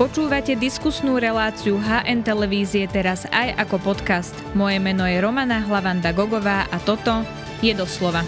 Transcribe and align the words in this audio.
Počúvate 0.00 0.56
diskusnú 0.56 1.20
reláciu 1.20 1.76
HN 1.76 2.24
Televízie 2.24 2.88
teraz 2.88 3.28
aj 3.28 3.52
ako 3.60 3.92
podcast. 3.92 4.32
Moje 4.56 4.80
meno 4.80 5.04
je 5.04 5.20
Romana 5.20 5.60
Hlavanda 5.60 6.16
Gogová 6.16 6.64
a 6.72 6.80
toto 6.80 7.20
je 7.60 7.76
doslova. 7.76 8.24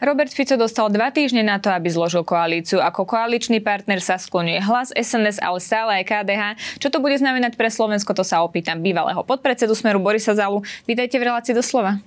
Robert 0.00 0.32
Fico 0.32 0.56
dostal 0.56 0.88
dva 0.88 1.12
týždne 1.12 1.44
na 1.44 1.60
to, 1.60 1.68
aby 1.68 1.92
zložil 1.92 2.24
koalíciu. 2.24 2.80
Ako 2.80 3.04
koaličný 3.04 3.60
partner 3.60 4.00
sa 4.00 4.16
skloňuje 4.16 4.64
hlas 4.64 4.88
SNS, 4.96 5.36
ale 5.44 5.60
stále 5.60 5.90
aj 6.00 6.04
KDH. 6.08 6.42
Čo 6.80 6.88
to 6.88 7.04
bude 7.04 7.20
znamenať 7.20 7.60
pre 7.60 7.68
Slovensko, 7.68 8.16
to 8.16 8.24
sa 8.24 8.40
opýtam 8.40 8.80
bývalého 8.80 9.20
podpredsedu 9.28 9.76
Smeru 9.76 10.00
Borisa 10.00 10.32
Zalu. 10.32 10.64
Vítajte 10.88 11.20
v 11.20 11.28
relácii 11.28 11.52
doslova. 11.52 12.00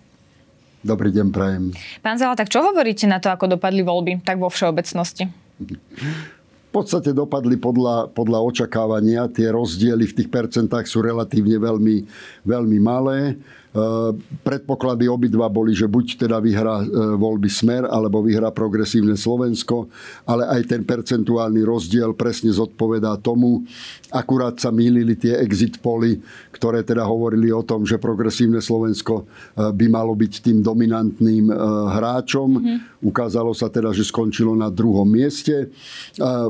Dobrý 0.82 1.14
deň, 1.14 1.30
prajem. 1.30 1.70
Pán 2.02 2.18
Zala, 2.18 2.34
tak 2.34 2.50
čo 2.50 2.66
hovoríte 2.66 3.05
na 3.05 3.21
to, 3.21 3.30
ako 3.30 3.62
dopadli 3.62 3.86
voľby, 3.86 4.25
tak 4.25 4.41
vo 4.41 4.50
všeobecnosti? 4.50 5.41
V 5.62 6.70
podstate 6.80 7.12
dopadli 7.12 7.59
podľa, 7.59 8.09
podľa 8.16 8.40
očakávania. 8.48 9.27
Tie 9.27 9.52
rozdiely 9.52 10.08
v 10.08 10.16
tých 10.23 10.30
percentách 10.31 10.88
sú 10.88 11.04
relatívne 11.04 11.59
veľmi, 11.59 12.08
veľmi 12.48 12.77
malé. 12.80 13.35
Eh, 13.71 14.11
predpoklady 14.43 15.07
obidva 15.07 15.48
boli, 15.48 15.71
že 15.71 15.88
buď 15.88 16.27
teda 16.27 16.43
vyhrá 16.43 16.84
eh, 16.84 17.16
voľby 17.16 17.48
Smer, 17.48 17.88
alebo 17.88 18.20
vyhrá 18.20 18.52
progresívne 18.52 19.16
Slovensko, 19.16 19.88
ale 20.27 20.43
aj 20.43 20.75
ten 20.75 20.84
percentuálny 20.84 21.63
rozdiel 21.63 22.12
presne 22.12 22.52
zodpovedá 22.52 23.15
tomu. 23.23 23.63
Akurát 24.12 24.59
sa 24.59 24.76
mýlili 24.76 25.15
tie 25.15 25.39
exit 25.39 25.79
poly, 25.79 26.20
ktoré 26.52 26.84
teda 26.84 27.07
hovorili 27.07 27.48
o 27.55 27.63
tom, 27.63 27.88
že 27.88 27.95
progresívne 27.95 28.59
Slovensko 28.59 29.23
eh, 29.23 29.71
by 29.71 29.85
malo 29.88 30.20
byť 30.20 30.51
tým 30.51 30.59
dominantným 30.59 31.48
hráčom. 31.95 32.49
Mm-hmm. 32.51 32.77
Ukázalo 33.07 33.55
sa 33.55 33.71
teda, 33.71 33.95
že 33.95 34.03
skončilo 34.05 34.53
na 34.53 34.70
druhom 34.70 35.07
mieste. 35.07 35.73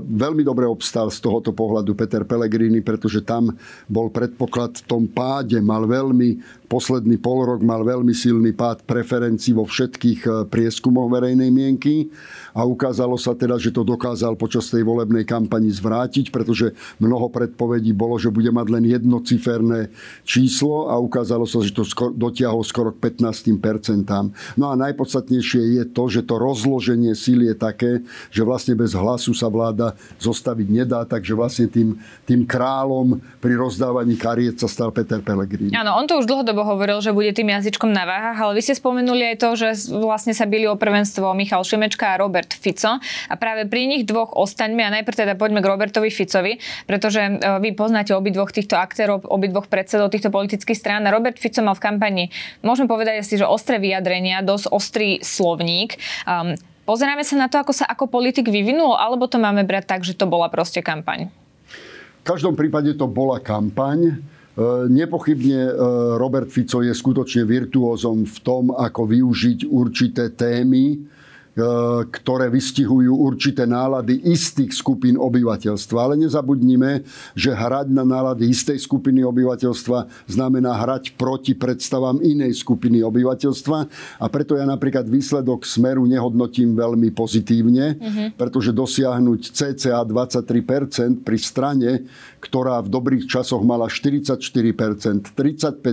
Veľmi 0.04 0.44
dobre 0.44 0.68
obstal 0.68 1.08
z 1.08 1.24
tohoto 1.24 1.56
pohľadu 1.56 1.96
Peter 1.96 2.28
Pellegrini, 2.28 2.84
pretože 2.84 3.24
tam 3.24 3.56
bol 3.88 4.12
predpoklad 4.12 4.84
v 4.84 4.86
tom 4.88 5.04
páde, 5.08 5.64
mal 5.64 5.88
veľmi 5.88 6.44
posledný 6.72 7.11
pol 7.18 7.48
rok 7.48 7.60
mal 7.66 7.82
veľmi 7.82 8.14
silný 8.14 8.54
pád 8.54 8.86
preferencií 8.86 9.58
vo 9.58 9.66
všetkých 9.66 10.22
e, 10.24 10.30
prieskumoch 10.48 11.10
verejnej 11.10 11.50
mienky 11.50 12.08
a 12.52 12.62
ukázalo 12.68 13.16
sa 13.16 13.36
teda, 13.36 13.56
že 13.56 13.72
to 13.72 13.88
dokázal 13.88 14.36
počas 14.36 14.68
tej 14.68 14.84
volebnej 14.84 15.24
kampani 15.24 15.72
zvrátiť, 15.72 16.32
pretože 16.32 16.76
mnoho 17.00 17.32
predpovedí 17.32 17.96
bolo, 17.96 18.20
že 18.20 18.32
bude 18.32 18.52
mať 18.52 18.68
len 18.72 18.84
jednociferné 18.88 19.92
číslo 20.28 20.92
a 20.92 21.00
ukázalo 21.00 21.48
sa, 21.48 21.64
že 21.64 21.76
to 21.76 21.84
skoro, 21.88 22.12
dotiahol 22.12 22.64
skoro 22.64 22.90
k 22.96 23.14
15%. 23.16 24.60
No 24.60 24.72
a 24.72 24.74
najpodstatnejšie 24.80 25.82
je 25.82 25.84
to, 25.90 26.04
že 26.12 26.28
to 26.28 26.36
rozloženie 26.40 27.16
síl 27.16 27.44
je 27.44 27.56
také, 27.56 28.04
že 28.30 28.44
vlastne 28.44 28.76
bez 28.76 28.96
hlasu 28.96 29.32
sa 29.36 29.48
vláda 29.48 29.96
zostaviť 30.20 30.68
nedá, 30.68 31.04
takže 31.08 31.36
vlastne 31.36 31.68
tým, 31.68 32.00
tým 32.28 32.44
králom 32.44 33.20
pri 33.40 33.56
rozdávaní 33.56 34.16
kariet 34.20 34.60
sa 34.60 34.68
stal 34.68 34.92
Peter 34.92 35.24
Pellegrini. 35.24 35.74
Áno, 35.76 35.96
on 35.98 36.08
to 36.08 36.20
už 36.20 36.28
dlhodobo 36.28 36.64
hovoril, 36.64 37.00
že 37.00 37.16
bude 37.16 37.32
tým 37.32 37.52
jazyčkom 37.52 37.90
na 37.90 38.04
váhach, 38.04 38.38
ale 38.38 38.60
vy 38.60 38.62
ste 38.64 38.76
spomenuli 38.78 39.34
aj 39.34 39.38
to, 39.40 39.50
že 39.58 39.68
vlastne 39.92 40.34
sa 40.36 40.46
byli 40.46 40.68
o 40.68 40.76
prvenstvo 40.76 41.34
Michal 41.34 41.64
Šimečka 41.64 42.16
a 42.16 42.20
Robert 42.22 42.41
Fico. 42.50 42.98
A 43.30 43.34
práve 43.38 43.70
pri 43.70 43.86
nich 43.86 44.04
dvoch 44.10 44.34
ostaňme 44.34 44.82
a 44.82 44.94
najprv 45.02 45.16
teda 45.28 45.34
poďme 45.38 45.62
k 45.62 45.70
Robertovi 45.70 46.10
Ficovi, 46.10 46.58
pretože 46.90 47.22
e, 47.22 47.32
vy 47.62 47.78
poznáte 47.78 48.18
obidvoch 48.18 48.50
týchto 48.50 48.80
aktérov, 48.80 49.28
obidvoch 49.30 49.70
predsedov 49.70 50.10
týchto 50.10 50.34
politických 50.34 50.78
strán. 50.78 51.06
A 51.06 51.14
Robert 51.14 51.38
Fico 51.38 51.62
mal 51.62 51.78
v 51.78 51.84
kampani, 51.86 52.24
môžeme 52.66 52.90
povedať 52.90 53.22
asi, 53.22 53.38
že 53.38 53.46
ostré 53.46 53.78
vyjadrenia, 53.78 54.42
dosť 54.42 54.66
ostrý 54.74 55.10
slovník. 55.22 56.00
Um, 56.26 56.58
Pozeráme 56.82 57.22
sa 57.22 57.38
na 57.38 57.48
to, 57.48 57.62
ako 57.62 57.72
sa 57.78 57.86
ako 57.86 58.10
politik 58.10 58.50
vyvinul, 58.50 58.98
alebo 58.98 59.30
to 59.30 59.38
máme 59.38 59.62
brať 59.64 59.86
tak, 59.86 60.02
že 60.02 60.18
to 60.18 60.26
bola 60.26 60.50
proste 60.50 60.82
kampaň? 60.82 61.30
V 62.22 62.24
každom 62.26 62.58
prípade 62.58 62.98
to 62.98 63.06
bola 63.06 63.38
kampaň. 63.38 64.12
E, 64.12 64.14
nepochybne 64.90 65.72
e, 65.72 65.74
Robert 66.18 66.50
Fico 66.50 66.82
je 66.82 66.92
skutočne 66.92 67.46
virtuózom 67.46 68.26
v 68.26 68.38
tom, 68.44 68.64
ako 68.74 69.08
využiť 69.08 69.70
určité 69.70 70.34
témy, 70.34 71.06
ktoré 72.08 72.48
vystihujú 72.48 73.12
určité 73.12 73.68
nálady 73.68 74.24
istých 74.24 74.72
skupín 74.72 75.20
obyvateľstva. 75.20 75.98
Ale 76.00 76.16
nezabudnime, 76.16 77.04
že 77.36 77.52
hrať 77.52 77.92
na 77.92 78.08
nálady 78.08 78.48
istej 78.48 78.80
skupiny 78.80 79.20
obyvateľstva 79.28 80.32
znamená 80.32 80.80
hrať 80.80 81.20
proti 81.20 81.52
predstavám 81.52 82.24
inej 82.24 82.64
skupiny 82.64 83.04
obyvateľstva. 83.04 83.78
A 84.24 84.26
preto 84.32 84.56
ja 84.56 84.64
napríklad 84.64 85.12
výsledok 85.12 85.68
smeru 85.68 86.08
nehodnotím 86.08 86.72
veľmi 86.72 87.12
pozitívne, 87.12 88.00
mm-hmm. 88.00 88.28
pretože 88.40 88.72
dosiahnuť 88.72 89.42
cca 89.52 90.08
23% 90.08 91.28
pri 91.28 91.38
strane, 91.38 92.08
ktorá 92.40 92.80
v 92.80 92.90
dobrých 92.90 93.28
časoch 93.28 93.60
mala 93.68 93.92
44%, 93.92 94.40
35%, 95.36 95.84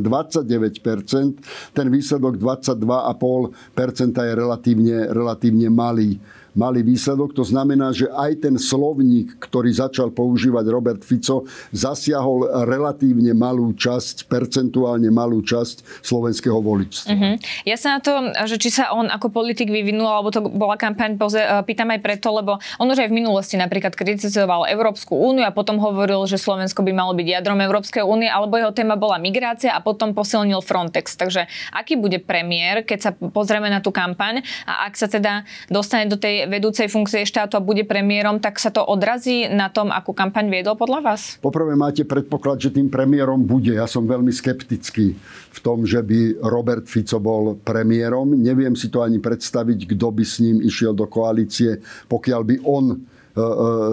29%, 0.00 1.76
ten 1.76 1.86
výsledok 1.92 2.40
22,5% 2.40 4.16
je 4.16 4.32
relatívne 4.32 4.93
relatívne 5.10 5.66
malý 5.70 6.16
malý 6.54 6.86
výsledok. 6.86 7.34
To 7.36 7.44
znamená, 7.44 7.90
že 7.90 8.08
aj 8.10 8.46
ten 8.46 8.56
slovník, 8.56 9.36
ktorý 9.42 9.70
začal 9.74 10.14
používať 10.14 10.64
Robert 10.70 11.02
Fico, 11.02 11.44
zasiahol 11.74 12.48
relatívne 12.64 13.34
malú 13.34 13.74
časť, 13.74 14.30
percentuálne 14.30 15.10
malú 15.10 15.42
časť 15.42 16.02
slovenského 16.02 16.58
voličstva. 16.62 17.10
Uh-huh. 17.10 17.34
Ja 17.66 17.76
sa 17.76 17.98
na 17.98 18.00
to, 18.00 18.12
že 18.46 18.56
či 18.56 18.70
sa 18.70 18.94
on 18.94 19.10
ako 19.10 19.34
politik 19.34 19.68
vyvinul, 19.68 20.06
alebo 20.06 20.30
to 20.30 20.40
bola 20.40 20.78
kampaň, 20.78 21.18
eh, 21.18 21.60
pýtam 21.66 21.90
aj 21.90 22.00
preto, 22.00 22.30
lebo 22.30 22.62
on 22.78 22.86
už 22.86 23.04
aj 23.04 23.10
v 23.10 23.18
minulosti 23.18 23.58
napríklad 23.58 23.98
kritizoval 23.98 24.70
Európsku 24.70 25.12
úniu 25.12 25.44
a 25.44 25.52
potom 25.52 25.82
hovoril, 25.82 26.24
že 26.30 26.38
Slovensko 26.38 26.86
by 26.86 26.92
malo 26.94 27.12
byť 27.18 27.26
jadrom 27.26 27.58
Európskej 27.58 28.06
únie, 28.06 28.30
alebo 28.30 28.56
jeho 28.56 28.70
téma 28.70 28.94
bola 28.94 29.18
migrácia 29.18 29.74
a 29.74 29.82
potom 29.82 30.14
posilnil 30.14 30.62
Frontex. 30.62 31.18
Takže 31.18 31.50
aký 31.74 31.98
bude 31.98 32.22
premiér, 32.22 32.86
keď 32.86 32.98
sa 32.98 33.10
pozrieme 33.12 33.66
na 33.68 33.82
tú 33.82 33.90
kampaň 33.90 34.46
a 34.64 34.86
ak 34.86 34.94
sa 34.94 35.10
teda 35.10 35.42
dostane 35.68 36.06
do 36.06 36.16
tej 36.16 36.43
vedúcej 36.46 36.88
funkcie 36.88 37.24
štátu 37.26 37.58
a 37.58 37.64
bude 37.64 37.84
premiérom, 37.84 38.38
tak 38.38 38.60
sa 38.60 38.70
to 38.70 38.84
odrazí 38.84 39.46
na 39.50 39.68
tom, 39.70 39.90
akú 39.90 40.14
kampaň 40.16 40.50
viedol 40.50 40.78
podľa 40.78 41.00
vás? 41.02 41.36
Poprvé 41.40 41.74
máte 41.74 42.02
predpoklad, 42.06 42.60
že 42.60 42.70
tým 42.74 42.88
premiérom 42.88 43.42
bude. 43.42 43.74
Ja 43.74 43.88
som 43.88 44.04
veľmi 44.04 44.30
skeptický 44.30 45.16
v 45.54 45.58
tom, 45.62 45.86
že 45.86 46.02
by 46.02 46.42
Robert 46.42 46.86
Fico 46.90 47.18
bol 47.22 47.56
premiérom. 47.60 48.34
Neviem 48.34 48.74
si 48.74 48.90
to 48.90 49.00
ani 49.04 49.22
predstaviť, 49.22 49.94
kto 49.94 50.06
by 50.10 50.24
s 50.24 50.42
ním 50.42 50.60
išiel 50.60 50.92
do 50.92 51.06
koalície, 51.06 51.80
pokiaľ 52.10 52.40
by 52.42 52.56
on 52.66 52.84
e, 52.90 52.96
e, 52.96 53.00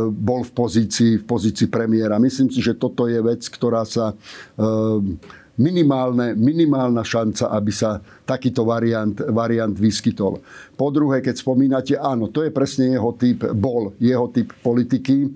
bol 0.10 0.42
v 0.42 0.52
pozícii, 0.52 1.12
v 1.22 1.26
pozícii 1.26 1.68
premiéra. 1.70 2.22
Myslím 2.22 2.50
si, 2.50 2.60
že 2.60 2.78
toto 2.78 3.06
je 3.06 3.22
vec, 3.22 3.46
ktorá 3.46 3.86
sa 3.86 4.12
e, 4.12 4.16
minimálne, 5.62 6.34
minimálna 6.34 7.06
šanca, 7.06 7.54
aby 7.54 7.72
sa 7.72 8.02
takýto 8.26 8.64
variant, 8.64 9.18
variant 9.34 9.74
vyskytol. 9.74 10.40
Po 10.78 10.88
druhé, 10.90 11.22
keď 11.22 11.36
spomínate, 11.42 11.94
áno, 11.98 12.30
to 12.30 12.46
je 12.46 12.52
presne 12.54 12.94
jeho 12.94 13.14
typ, 13.18 13.46
bol 13.54 13.94
jeho 13.98 14.30
typ 14.30 14.54
politiky, 14.62 15.26
e, 15.26 15.30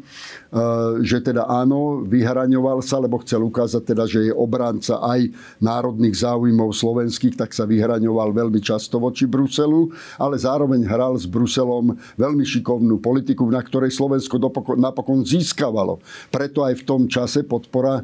že 1.02 1.22
teda 1.22 1.46
áno, 1.50 2.06
vyhraňoval 2.06 2.82
sa, 2.86 3.02
lebo 3.02 3.22
chcel 3.22 3.46
ukázať 3.46 3.82
teda, 3.86 4.04
že 4.06 4.30
je 4.30 4.34
obranca 4.34 5.02
aj 5.02 5.30
národných 5.62 6.16
záujmov 6.16 6.74
slovenských, 6.74 7.38
tak 7.38 7.54
sa 7.54 7.66
vyhraňoval 7.66 8.34
veľmi 8.34 8.62
často 8.62 9.02
voči 9.02 9.26
Bruselu, 9.26 9.90
ale 10.22 10.38
zároveň 10.38 10.86
hral 10.86 11.18
s 11.18 11.26
Bruselom 11.26 11.98
veľmi 12.18 12.46
šikovnú 12.46 13.02
politiku, 13.02 13.46
na 13.50 13.62
ktorej 13.62 13.94
Slovensko 13.94 14.38
napokon 14.78 15.26
získavalo. 15.26 16.02
Preto 16.30 16.62
aj 16.66 16.82
v 16.82 16.86
tom 16.86 17.02
čase 17.10 17.42
podpora 17.46 18.02
e, 18.02 18.04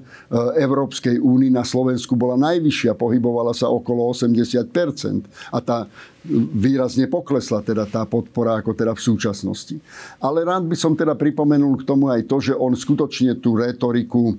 Európskej 0.62 1.22
únii 1.22 1.54
na 1.54 1.66
Slovensku 1.66 2.18
bola 2.18 2.36
najvyššia, 2.38 2.98
pohybovala 2.98 3.54
sa 3.54 3.70
okolo 3.70 4.10
80 4.10 4.71
a 5.52 5.58
tá 5.60 5.86
výrazne 6.56 7.10
poklesla 7.10 7.66
teda 7.66 7.90
tá 7.90 8.06
podpora 8.06 8.62
ako 8.62 8.78
teda 8.78 8.94
v 8.94 9.02
súčasnosti. 9.02 9.76
Ale 10.22 10.46
rád 10.46 10.70
by 10.70 10.78
som 10.78 10.94
teda 10.94 11.18
pripomenul 11.18 11.82
k 11.82 11.88
tomu 11.88 12.10
aj 12.14 12.30
to, 12.30 12.38
že 12.40 12.54
on 12.56 12.78
skutočne 12.78 13.42
tú 13.42 13.58
retoriku 13.58 14.38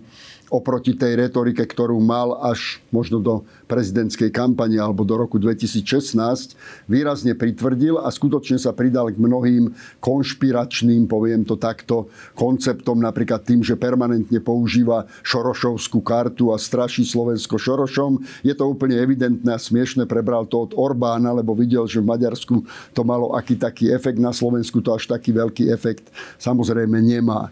oproti 0.52 0.92
tej 0.92 1.16
retorike, 1.16 1.64
ktorú 1.64 1.96
mal 1.96 2.36
až 2.44 2.84
možno 2.92 3.18
do 3.24 3.40
prezidentskej 3.64 4.28
kampane 4.28 4.76
alebo 4.76 5.00
do 5.00 5.16
roku 5.16 5.40
2016, 5.40 6.52
výrazne 6.84 7.32
pritvrdil 7.32 7.96
a 7.96 8.12
skutočne 8.12 8.60
sa 8.60 8.76
pridal 8.76 9.08
k 9.08 9.16
mnohým 9.16 9.72
konšpiračným, 10.04 11.08
poviem 11.08 11.48
to 11.48 11.56
takto, 11.56 12.12
konceptom, 12.36 13.00
napríklad 13.00 13.40
tým, 13.48 13.64
že 13.64 13.80
permanentne 13.80 14.36
používa 14.44 15.08
šorošovskú 15.24 16.04
kartu 16.04 16.52
a 16.52 16.60
straší 16.60 17.08
Slovensko 17.08 17.56
šorošom. 17.56 18.20
Je 18.44 18.52
to 18.52 18.68
úplne 18.68 19.00
evidentné 19.00 19.56
a 19.56 19.60
smiešne, 19.60 20.04
prebral 20.04 20.44
to 20.44 20.68
od 20.68 20.76
Orbána, 20.76 21.32
lebo 21.32 21.56
videl, 21.56 21.88
že 21.88 22.04
v 22.04 22.12
Maďarsku 22.12 22.60
to 22.92 23.00
malo 23.00 23.32
aký 23.32 23.56
taký 23.56 23.88
efekt, 23.88 24.20
na 24.20 24.36
Slovensku 24.36 24.84
to 24.84 24.92
až 24.92 25.08
taký 25.08 25.32
veľký 25.32 25.72
efekt 25.72 26.12
samozrejme 26.36 27.00
nemá. 27.00 27.48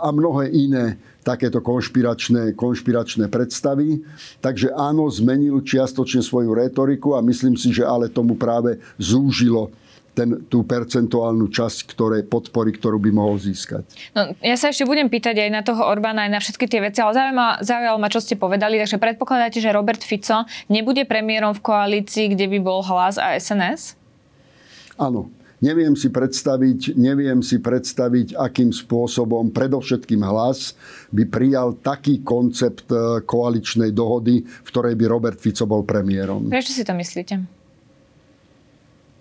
A 0.00 0.08
mnohé 0.14 0.48
iné 0.54 0.96
takéto 1.22 1.62
konšpiračné, 1.62 2.52
konšpiračné 2.58 3.30
predstavy. 3.30 4.02
Takže 4.42 4.74
áno, 4.74 5.06
zmenil 5.08 5.62
čiastočne 5.62 6.20
svoju 6.20 6.54
retoriku 6.54 7.14
a 7.14 7.22
myslím 7.22 7.54
si, 7.54 7.70
že 7.70 7.86
ale 7.86 8.10
tomu 8.10 8.34
práve 8.34 8.82
zúžilo 8.98 9.70
ten, 10.12 10.44
tú 10.48 10.60
percentuálnu 10.60 11.48
časť 11.48 11.88
ktoré, 11.88 12.20
podpory, 12.20 12.76
ktorú 12.76 13.00
by 13.00 13.10
mohol 13.16 13.40
získať. 13.40 13.88
No, 14.12 14.36
ja 14.44 14.56
sa 14.60 14.68
ešte 14.68 14.84
budem 14.84 15.08
pýtať 15.08 15.40
aj 15.40 15.50
na 15.50 15.62
toho 15.64 15.88
Orbána, 15.88 16.28
aj 16.28 16.32
na 16.36 16.40
všetky 16.40 16.68
tie 16.68 16.84
veci, 16.84 17.00
ale 17.00 17.16
zaujímavé 17.16 17.64
zaujalo 17.64 17.96
ma, 17.96 18.12
čo 18.12 18.20
ste 18.20 18.36
povedali, 18.36 18.76
takže 18.76 19.00
predpokladáte, 19.00 19.58
že 19.58 19.72
Robert 19.72 20.04
Fico 20.04 20.44
nebude 20.68 21.08
premiérom 21.08 21.56
v 21.56 21.64
koalícii, 21.64 22.36
kde 22.36 22.44
by 22.52 22.58
bol 22.60 22.84
hlas 22.84 23.16
a 23.16 23.32
SNS? 23.40 23.96
Áno. 25.00 25.32
Neviem 25.62 25.94
si 25.94 26.10
predstaviť, 26.10 26.98
neviem 26.98 27.38
si 27.38 27.62
predstaviť, 27.62 28.34
akým 28.34 28.74
spôsobom 28.74 29.54
predovšetkým 29.54 30.18
hlas 30.26 30.74
by 31.14 31.22
prijal 31.30 31.78
taký 31.78 32.18
koncept 32.26 32.90
e, 32.90 33.22
koaličnej 33.22 33.94
dohody, 33.94 34.42
v 34.42 34.68
ktorej 34.74 34.98
by 34.98 35.04
Robert 35.06 35.38
Fico 35.38 35.62
bol 35.62 35.86
premiérom. 35.86 36.50
Prečo 36.50 36.74
si 36.74 36.82
to 36.82 36.90
myslíte? 36.98 37.62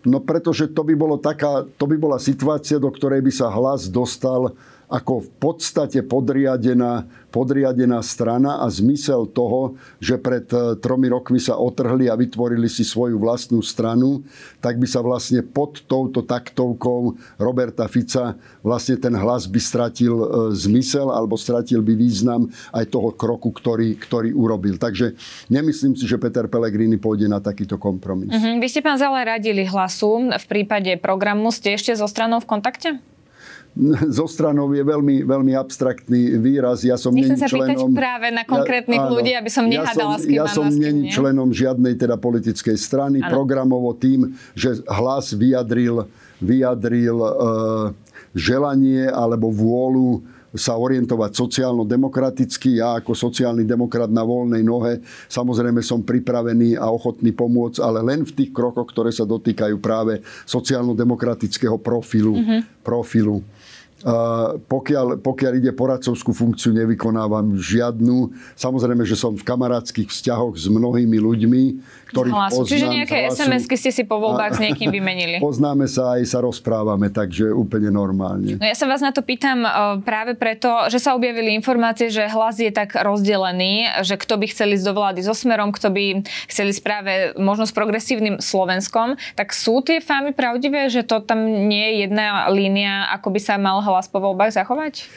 No 0.02 0.18
pretože 0.18 0.66
to 0.74 0.82
by, 0.82 0.98
bolo 0.98 1.22
taká, 1.22 1.62
to 1.78 1.86
by 1.86 1.94
bola 1.94 2.18
situácia, 2.18 2.82
do 2.82 2.90
ktorej 2.90 3.22
by 3.22 3.30
sa 3.30 3.54
hlas 3.54 3.86
dostal 3.86 4.58
ako 4.92 5.24
v 5.24 5.30
podstate 5.40 6.04
podriadená, 6.04 7.08
podriadená 7.32 8.04
strana 8.04 8.60
a 8.60 8.68
zmysel 8.68 9.24
toho, 9.32 9.80
že 10.04 10.20
pred 10.20 10.44
e, 10.52 10.76
tromi 10.84 11.08
rokmi 11.08 11.40
sa 11.40 11.56
otrhli 11.56 12.12
a 12.12 12.20
vytvorili 12.20 12.68
si 12.68 12.84
svoju 12.84 13.16
vlastnú 13.16 13.64
stranu, 13.64 14.28
tak 14.60 14.76
by 14.76 14.84
sa 14.84 15.00
vlastne 15.00 15.40
pod 15.48 15.88
touto 15.88 16.28
taktovkou 16.28 17.16
Roberta 17.40 17.88
Fica 17.88 18.36
vlastne 18.60 19.00
ten 19.00 19.16
hlas 19.16 19.48
by 19.48 19.60
stratil 19.64 20.14
e, 20.20 20.28
zmysel 20.60 21.08
alebo 21.08 21.40
stratil 21.40 21.80
by 21.80 21.96
význam 21.96 22.52
aj 22.76 22.92
toho 22.92 23.16
kroku, 23.16 23.56
ktorý, 23.56 23.96
ktorý 23.96 24.36
urobil. 24.36 24.76
Takže 24.76 25.16
nemyslím 25.48 25.96
si, 25.96 26.04
že 26.04 26.20
Peter 26.20 26.52
Pellegrini 26.52 27.00
pôjde 27.00 27.32
na 27.32 27.40
takýto 27.40 27.80
kompromis. 27.80 28.28
Uh-huh. 28.28 28.60
Vy 28.60 28.68
ste, 28.68 28.84
pán 28.84 29.00
Zale, 29.00 29.24
radili 29.24 29.64
hlasu 29.64 30.36
v 30.36 30.46
prípade 30.52 31.00
programu. 31.00 31.48
Ste 31.56 31.80
ešte 31.80 31.96
so 31.96 32.12
stranou 32.12 32.44
v 32.44 32.50
kontakte? 32.52 33.00
zo 34.20 34.28
stranou 34.28 34.68
je 34.76 34.84
veľmi, 34.84 35.24
veľmi 35.24 35.54
abstraktný 35.56 36.36
výraz. 36.38 36.84
Ja 36.84 37.00
som 37.00 37.16
Nechcem 37.16 37.40
sa 37.40 37.48
členom... 37.48 37.96
práve 37.96 38.28
na 38.28 38.44
konkrétnych 38.44 39.00
ja, 39.00 39.08
áno, 39.08 39.16
ľudí, 39.16 39.32
aby 39.32 39.50
som 39.52 39.66
nehádala 39.68 40.20
ja 40.20 40.20
som, 40.20 40.22
s 40.22 40.26
kým 40.28 40.36
Ja 40.36 40.46
som 40.48 40.66
není 40.68 41.08
členom 41.08 41.50
žiadnej 41.56 41.96
teda 41.96 42.20
politickej 42.20 42.76
strany. 42.76 43.24
Áno. 43.24 43.32
Programovo 43.32 43.96
tým, 43.96 44.36
že 44.52 44.84
hlas 44.92 45.32
vyjadril, 45.32 46.04
vyjadril 46.44 47.16
uh, 47.16 47.32
želanie 48.36 49.08
alebo 49.08 49.48
vôľu 49.48 50.24
sa 50.56 50.76
orientovať 50.76 51.32
sociálno-demokraticky. 51.32 52.84
Ja 52.84 53.00
ako 53.00 53.16
sociálny 53.16 53.64
demokrat 53.64 54.12
na 54.12 54.24
voľnej 54.24 54.64
nohe 54.64 55.00
samozrejme 55.32 55.80
som 55.80 56.04
pripravený 56.04 56.76
a 56.76 56.92
ochotný 56.92 57.32
pomôcť, 57.32 57.80
ale 57.80 58.04
len 58.04 58.28
v 58.28 58.36
tých 58.36 58.52
krokoch, 58.52 58.92
ktoré 58.92 59.16
sa 59.16 59.24
dotýkajú 59.24 59.80
práve 59.80 60.20
sociálno-demokratického 60.48 61.80
profilu. 61.80 62.36
Mm-hmm. 62.36 62.62
profilu 62.84 63.44
pokiaľ, 64.66 65.22
pokiaľ 65.22 65.52
ide 65.62 65.72
poradcovskú 65.72 66.34
funkciu, 66.34 66.74
nevykonávam 66.74 67.54
žiadnu. 67.56 68.34
Samozrejme, 68.58 69.06
že 69.06 69.14
som 69.14 69.38
v 69.38 69.44
kamarátskych 69.46 70.10
vzťahoch 70.10 70.58
s 70.58 70.66
mnohými 70.66 71.22
ľuďmi, 71.22 71.64
ktorých 72.10 72.34
hlasu. 72.34 72.66
poznám. 72.66 72.72
Čiže 72.74 72.88
nejaké 72.90 73.18
SMS-ky 73.30 73.76
ste 73.78 73.92
si 73.94 74.04
po 74.04 74.18
voľbách 74.18 74.58
s 74.58 74.60
niekým 74.60 74.90
vymenili. 74.90 75.38
Poznáme 75.48 75.86
sa 75.86 76.18
aj 76.18 76.28
sa 76.28 76.42
rozprávame, 76.42 77.14
takže 77.14 77.54
úplne 77.54 77.94
normálne. 77.94 78.58
No 78.58 78.66
ja 78.66 78.76
sa 78.76 78.90
vás 78.90 79.00
na 79.00 79.14
to 79.14 79.22
pýtam 79.22 79.64
práve 80.02 80.34
preto, 80.34 80.90
že 80.90 80.98
sa 80.98 81.14
objavili 81.14 81.54
informácie, 81.54 82.10
že 82.10 82.26
hlas 82.26 82.58
je 82.58 82.74
tak 82.74 82.98
rozdelený, 82.98 84.04
že 84.04 84.18
kto 84.18 84.42
by 84.42 84.46
chceli 84.50 84.76
ísť 84.76 84.86
do 84.90 84.94
vlády 84.98 85.20
so 85.22 85.38
Smerom, 85.38 85.70
kto 85.70 85.94
by 85.94 86.26
chceli 86.50 86.74
práve 86.82 87.38
možno 87.38 87.70
s 87.70 87.74
progresívnym 87.76 88.42
Slovenskom, 88.42 89.16
tak 89.38 89.54
sú 89.54 89.80
tie 89.86 90.02
fámy 90.02 90.34
pravdivé, 90.34 90.90
že 90.90 91.06
to 91.06 91.22
tam 91.22 91.46
nie 91.46 91.86
je 91.94 92.10
jedna 92.10 92.50
línia, 92.50 93.08
ako 93.14 93.30
by 93.36 93.40
sa 93.40 93.56
mal 93.62 93.80
hlas 93.80 93.91
po 94.08 94.24
voľbách 94.24 94.56
zachovať? 94.56 95.10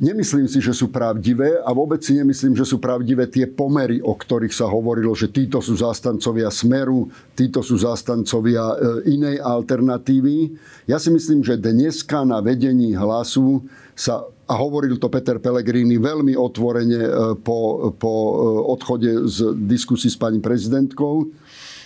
Nemyslím 0.00 0.48
si, 0.48 0.64
že 0.64 0.72
sú 0.72 0.88
pravdivé 0.88 1.60
a 1.60 1.76
vôbec 1.76 2.00
si 2.00 2.16
nemyslím, 2.16 2.56
že 2.56 2.64
sú 2.64 2.80
pravdivé 2.80 3.28
tie 3.28 3.44
pomery, 3.44 4.00
o 4.00 4.16
ktorých 4.16 4.56
sa 4.56 4.64
hovorilo, 4.64 5.12
že 5.12 5.28
títo 5.28 5.60
sú 5.60 5.76
zástancovia 5.76 6.48
Smeru, 6.48 7.12
títo 7.36 7.60
sú 7.60 7.76
zástancovia 7.76 8.64
e, 8.64 8.76
inej 9.12 9.44
alternatívy. 9.44 10.56
Ja 10.88 10.96
si 10.96 11.12
myslím, 11.12 11.44
že 11.44 11.60
dneska 11.60 12.24
na 12.24 12.40
vedení 12.40 12.96
hlasu 12.96 13.68
sa, 13.92 14.24
a 14.50 14.54
hovoril 14.58 14.98
to 14.98 15.06
Peter 15.06 15.38
Pellegrini 15.38 15.94
veľmi 15.94 16.34
otvorene 16.34 17.00
e, 17.06 17.10
po, 17.38 17.94
po 17.94 18.12
e, 18.12 18.32
odchode 18.66 19.30
z 19.30 19.54
diskusí 19.54 20.10
s 20.10 20.18
pani 20.18 20.42
prezidentkou, 20.42 21.30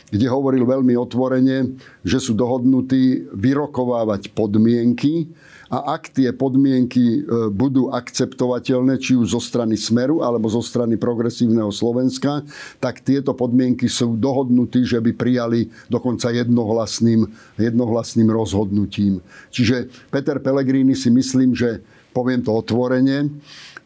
kde 0.08 0.26
hovoril 0.32 0.64
veľmi 0.64 0.96
otvorene, 0.96 1.76
že 2.00 2.18
sú 2.24 2.32
dohodnutí 2.32 3.28
vyrokovávať 3.36 4.32
podmienky, 4.32 5.28
a 5.74 5.98
ak 5.98 6.14
tie 6.14 6.30
podmienky 6.30 7.02
e, 7.02 7.50
budú 7.50 7.90
akceptovateľné, 7.90 9.00
či 9.00 9.18
už 9.18 9.34
zo 9.34 9.40
strany 9.42 9.74
Smeru 9.74 10.22
alebo 10.22 10.46
zo 10.46 10.62
strany 10.62 10.94
Progresívneho 10.94 11.74
Slovenska, 11.74 12.46
tak 12.78 13.02
tieto 13.02 13.34
podmienky 13.34 13.90
sú 13.90 14.14
dohodnutí, 14.14 14.86
že 14.86 15.02
by 15.02 15.10
prijali 15.16 15.72
dokonca 15.90 16.30
jednohlasným, 16.30 17.26
jednohlasným 17.58 18.28
rozhodnutím. 18.30 19.24
Čiže 19.50 19.90
Peter 20.14 20.38
Pellegrini 20.38 20.94
si 20.94 21.10
myslím, 21.10 21.56
že 21.58 21.82
poviem 22.14 22.40
to 22.40 22.54
otvorene, 22.54 23.34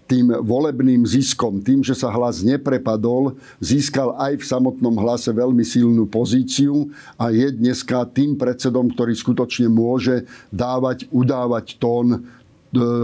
tým 0.09 0.33
volebným 0.33 1.05
ziskom, 1.05 1.61
tým, 1.61 1.85
že 1.85 1.93
sa 1.93 2.09
hlas 2.09 2.41
neprepadol, 2.41 3.37
získal 3.61 4.17
aj 4.17 4.41
v 4.41 4.45
samotnom 4.49 4.97
hlase 4.97 5.29
veľmi 5.29 5.61
silnú 5.61 6.09
pozíciu 6.09 6.89
a 7.21 7.29
je 7.29 7.53
dneska 7.53 8.09
tým 8.09 8.35
predsedom, 8.41 8.89
ktorý 8.89 9.13
skutočne 9.13 9.69
môže 9.69 10.25
dávať, 10.49 11.05
udávať 11.13 11.77
tón 11.77 12.07
e, 12.17 12.19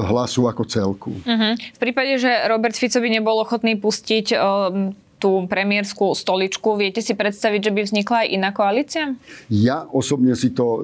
hlasu 0.08 0.48
ako 0.48 0.64
celku. 0.64 1.12
Uh-huh. 1.20 1.52
V 1.60 1.78
prípade, 1.78 2.16
že 2.16 2.32
Robert 2.48 2.72
Fico 2.72 2.96
by 2.96 3.10
nebol 3.12 3.36
ochotný 3.36 3.76
pustiť 3.76 4.32
um, 4.32 4.96
tú 5.20 5.44
premiérskú 5.44 6.16
stoličku, 6.16 6.80
viete 6.80 7.04
si 7.04 7.12
predstaviť, 7.12 7.68
že 7.68 7.72
by 7.72 7.80
vznikla 7.84 8.16
aj 8.24 8.28
iná 8.32 8.50
koalícia? 8.56 9.12
Ja 9.52 9.84
osobne 9.92 10.32
si 10.40 10.56
to 10.56 10.64
uh, 10.64 10.80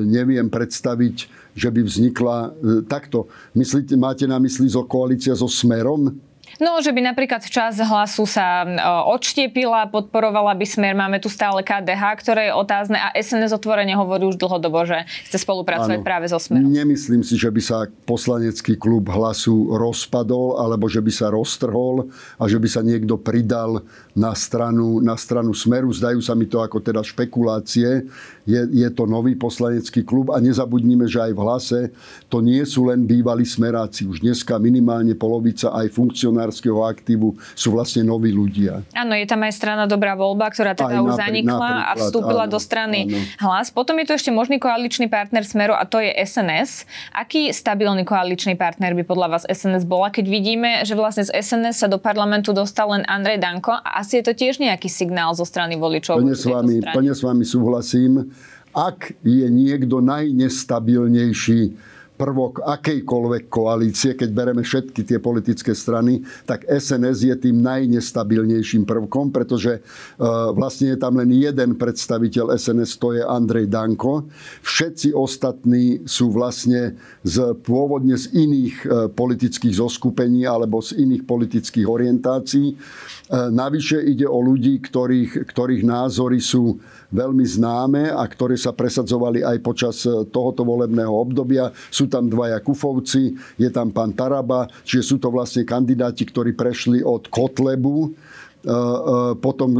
neviem 0.00 0.48
predstaviť 0.48 1.37
že 1.58 1.70
by 1.74 1.82
vznikla 1.82 2.36
e, 2.46 2.50
takto. 2.86 3.26
Myslíte, 3.58 3.98
máte 3.98 4.30
na 4.30 4.38
mysli 4.38 4.70
zo 4.70 4.86
koalícia 4.86 5.34
so 5.34 5.50
Smerom? 5.50 6.27
No, 6.58 6.82
že 6.82 6.90
by 6.90 7.14
napríklad 7.14 7.46
čas 7.46 7.78
hlasu 7.78 8.26
sa 8.26 8.66
e, 8.66 8.74
odštiepila, 9.14 9.94
podporovala 9.94 10.58
by 10.58 10.66
smer. 10.66 10.92
Máme 10.98 11.22
tu 11.22 11.30
stále 11.30 11.62
KDH, 11.62 12.02
ktoré 12.18 12.50
je 12.50 12.52
otázne 12.58 12.98
a 12.98 13.14
SNS 13.14 13.54
otvorene 13.54 13.94
hovorí 13.94 14.26
už 14.26 14.34
dlhodobo, 14.42 14.82
že 14.82 15.06
chce 15.30 15.38
spolupracovať 15.46 16.02
ano. 16.02 16.06
práve 16.06 16.26
so 16.26 16.42
smerom. 16.42 16.66
Nemyslím 16.66 17.22
si, 17.22 17.38
že 17.38 17.46
by 17.54 17.62
sa 17.62 17.86
poslanecký 18.02 18.74
klub 18.74 19.06
hlasu 19.06 19.70
rozpadol 19.70 20.58
alebo 20.58 20.90
že 20.90 20.98
by 20.98 21.12
sa 21.14 21.30
roztrhol 21.30 22.10
a 22.42 22.44
že 22.50 22.58
by 22.58 22.66
sa 22.66 22.82
niekto 22.82 23.14
pridal 23.14 23.86
na 24.18 24.34
stranu, 24.34 24.98
na 24.98 25.14
stranu 25.14 25.54
smeru. 25.54 25.94
Zdajú 25.94 26.18
sa 26.18 26.34
mi 26.34 26.50
to 26.50 26.58
ako 26.58 26.82
teda 26.82 27.06
špekulácie. 27.06 28.02
Je, 28.50 28.60
je 28.74 28.88
to 28.90 29.06
nový 29.06 29.38
poslanecký 29.38 30.02
klub 30.02 30.34
a 30.34 30.42
nezabudnime, 30.42 31.06
že 31.06 31.22
aj 31.22 31.32
v 31.38 31.40
hlase 31.40 31.80
to 32.26 32.42
nie 32.42 32.66
sú 32.66 32.90
len 32.90 33.06
bývalí 33.06 33.46
smeráci. 33.46 34.10
Už 34.10 34.26
dneska 34.26 34.58
minimálne 34.58 35.14
polovica 35.14 35.70
aj 35.70 35.94
funkcionárskeho 36.48 36.80
aktívu 36.84 37.28
sú 37.52 37.76
vlastne 37.76 38.02
noví 38.02 38.32
ľudia. 38.32 38.80
Áno, 38.96 39.12
je 39.12 39.26
tam 39.28 39.44
aj 39.44 39.52
strana 39.52 39.84
Dobrá 39.84 40.16
voľba, 40.16 40.48
ktorá 40.48 40.72
teda 40.72 40.98
aj 40.98 41.04
už 41.04 41.12
napr- 41.14 41.22
zanikla 41.28 41.72
a 41.84 41.92
vstúpila 41.96 42.44
áno, 42.48 42.52
do 42.56 42.58
strany 42.58 43.00
áno. 43.08 43.18
hlas. 43.44 43.68
Potom 43.70 43.94
je 44.00 44.04
tu 44.08 44.12
ešte 44.16 44.30
možný 44.32 44.56
koaličný 44.56 45.06
partner 45.12 45.44
Smeru 45.44 45.76
a 45.76 45.84
to 45.84 46.00
je 46.00 46.10
SNS. 46.10 46.88
Aký 47.12 47.52
stabilný 47.52 48.02
koaličný 48.08 48.56
partner 48.56 48.96
by 48.96 49.04
podľa 49.04 49.28
vás 49.38 49.44
SNS 49.46 49.84
bola, 49.84 50.08
keď 50.08 50.24
vidíme, 50.28 50.70
že 50.88 50.96
vlastne 50.96 51.28
z 51.28 51.32
SNS 51.36 51.84
sa 51.84 51.88
do 51.88 52.00
parlamentu 52.00 52.56
dostal 52.56 52.90
len 52.92 53.04
Andrej 53.04 53.40
Danko 53.40 53.76
a 53.76 54.00
asi 54.00 54.20
je 54.20 54.24
to 54.24 54.32
tiež 54.32 54.58
nejaký 54.58 54.88
signál 54.88 55.36
zo 55.36 55.44
strany 55.44 55.76
voličov. 55.76 56.20
Plne 56.20 56.36
s 56.36 56.48
vami, 56.48 56.80
plne 56.80 57.12
s 57.12 57.20
vami 57.20 57.44
súhlasím. 57.44 58.32
Ak 58.76 59.16
je 59.24 59.48
niekto 59.48 60.04
najnestabilnejší 60.04 61.96
prvok 62.18 62.66
akejkoľvek 62.66 63.46
koalície, 63.46 64.18
keď 64.18 64.30
bereme 64.34 64.66
všetky 64.66 65.06
tie 65.06 65.22
politické 65.22 65.70
strany, 65.72 66.26
tak 66.42 66.66
SNS 66.66 67.18
je 67.22 67.34
tým 67.38 67.62
najnestabilnejším 67.62 68.82
prvkom, 68.82 69.30
pretože 69.30 69.78
uh, 69.78 70.50
vlastne 70.50 70.92
je 70.92 70.98
tam 70.98 71.14
len 71.22 71.30
jeden 71.30 71.78
predstaviteľ 71.78 72.58
SNS, 72.58 72.98
to 72.98 73.14
je 73.14 73.22
Andrej 73.22 73.70
Danko. 73.70 74.26
Všetci 74.66 75.14
ostatní 75.14 76.02
sú 76.02 76.34
vlastne 76.34 76.98
z, 77.22 77.54
pôvodne 77.62 78.18
z 78.18 78.34
iných 78.34 78.76
uh, 78.82 79.06
politických 79.06 79.78
zoskupení 79.78 80.42
alebo 80.42 80.82
z 80.82 80.98
iných 80.98 81.22
politických 81.22 81.86
orientácií. 81.86 82.74
Uh, 83.30 83.48
navyše 83.54 84.02
ide 84.02 84.26
o 84.26 84.42
ľudí, 84.42 84.82
ktorých, 84.82 85.46
ktorých 85.54 85.86
názory 85.86 86.42
sú 86.42 86.82
veľmi 87.08 87.44
známe 87.44 88.12
a 88.12 88.24
ktoré 88.28 88.56
sa 88.60 88.72
presadzovali 88.76 89.40
aj 89.40 89.56
počas 89.64 90.04
tohoto 90.28 90.64
volebného 90.64 91.12
obdobia. 91.12 91.72
Sú 91.88 92.06
tam 92.06 92.28
dvaja 92.28 92.60
Kufovci, 92.60 93.32
je 93.56 93.68
tam 93.72 93.88
pán 93.92 94.12
Taraba, 94.12 94.68
čiže 94.84 95.14
sú 95.14 95.16
to 95.16 95.32
vlastne 95.32 95.64
kandidáti, 95.64 96.28
ktorí 96.28 96.52
prešli 96.52 97.00
od 97.00 97.28
Kotlebu, 97.32 98.12
potom 99.40 99.70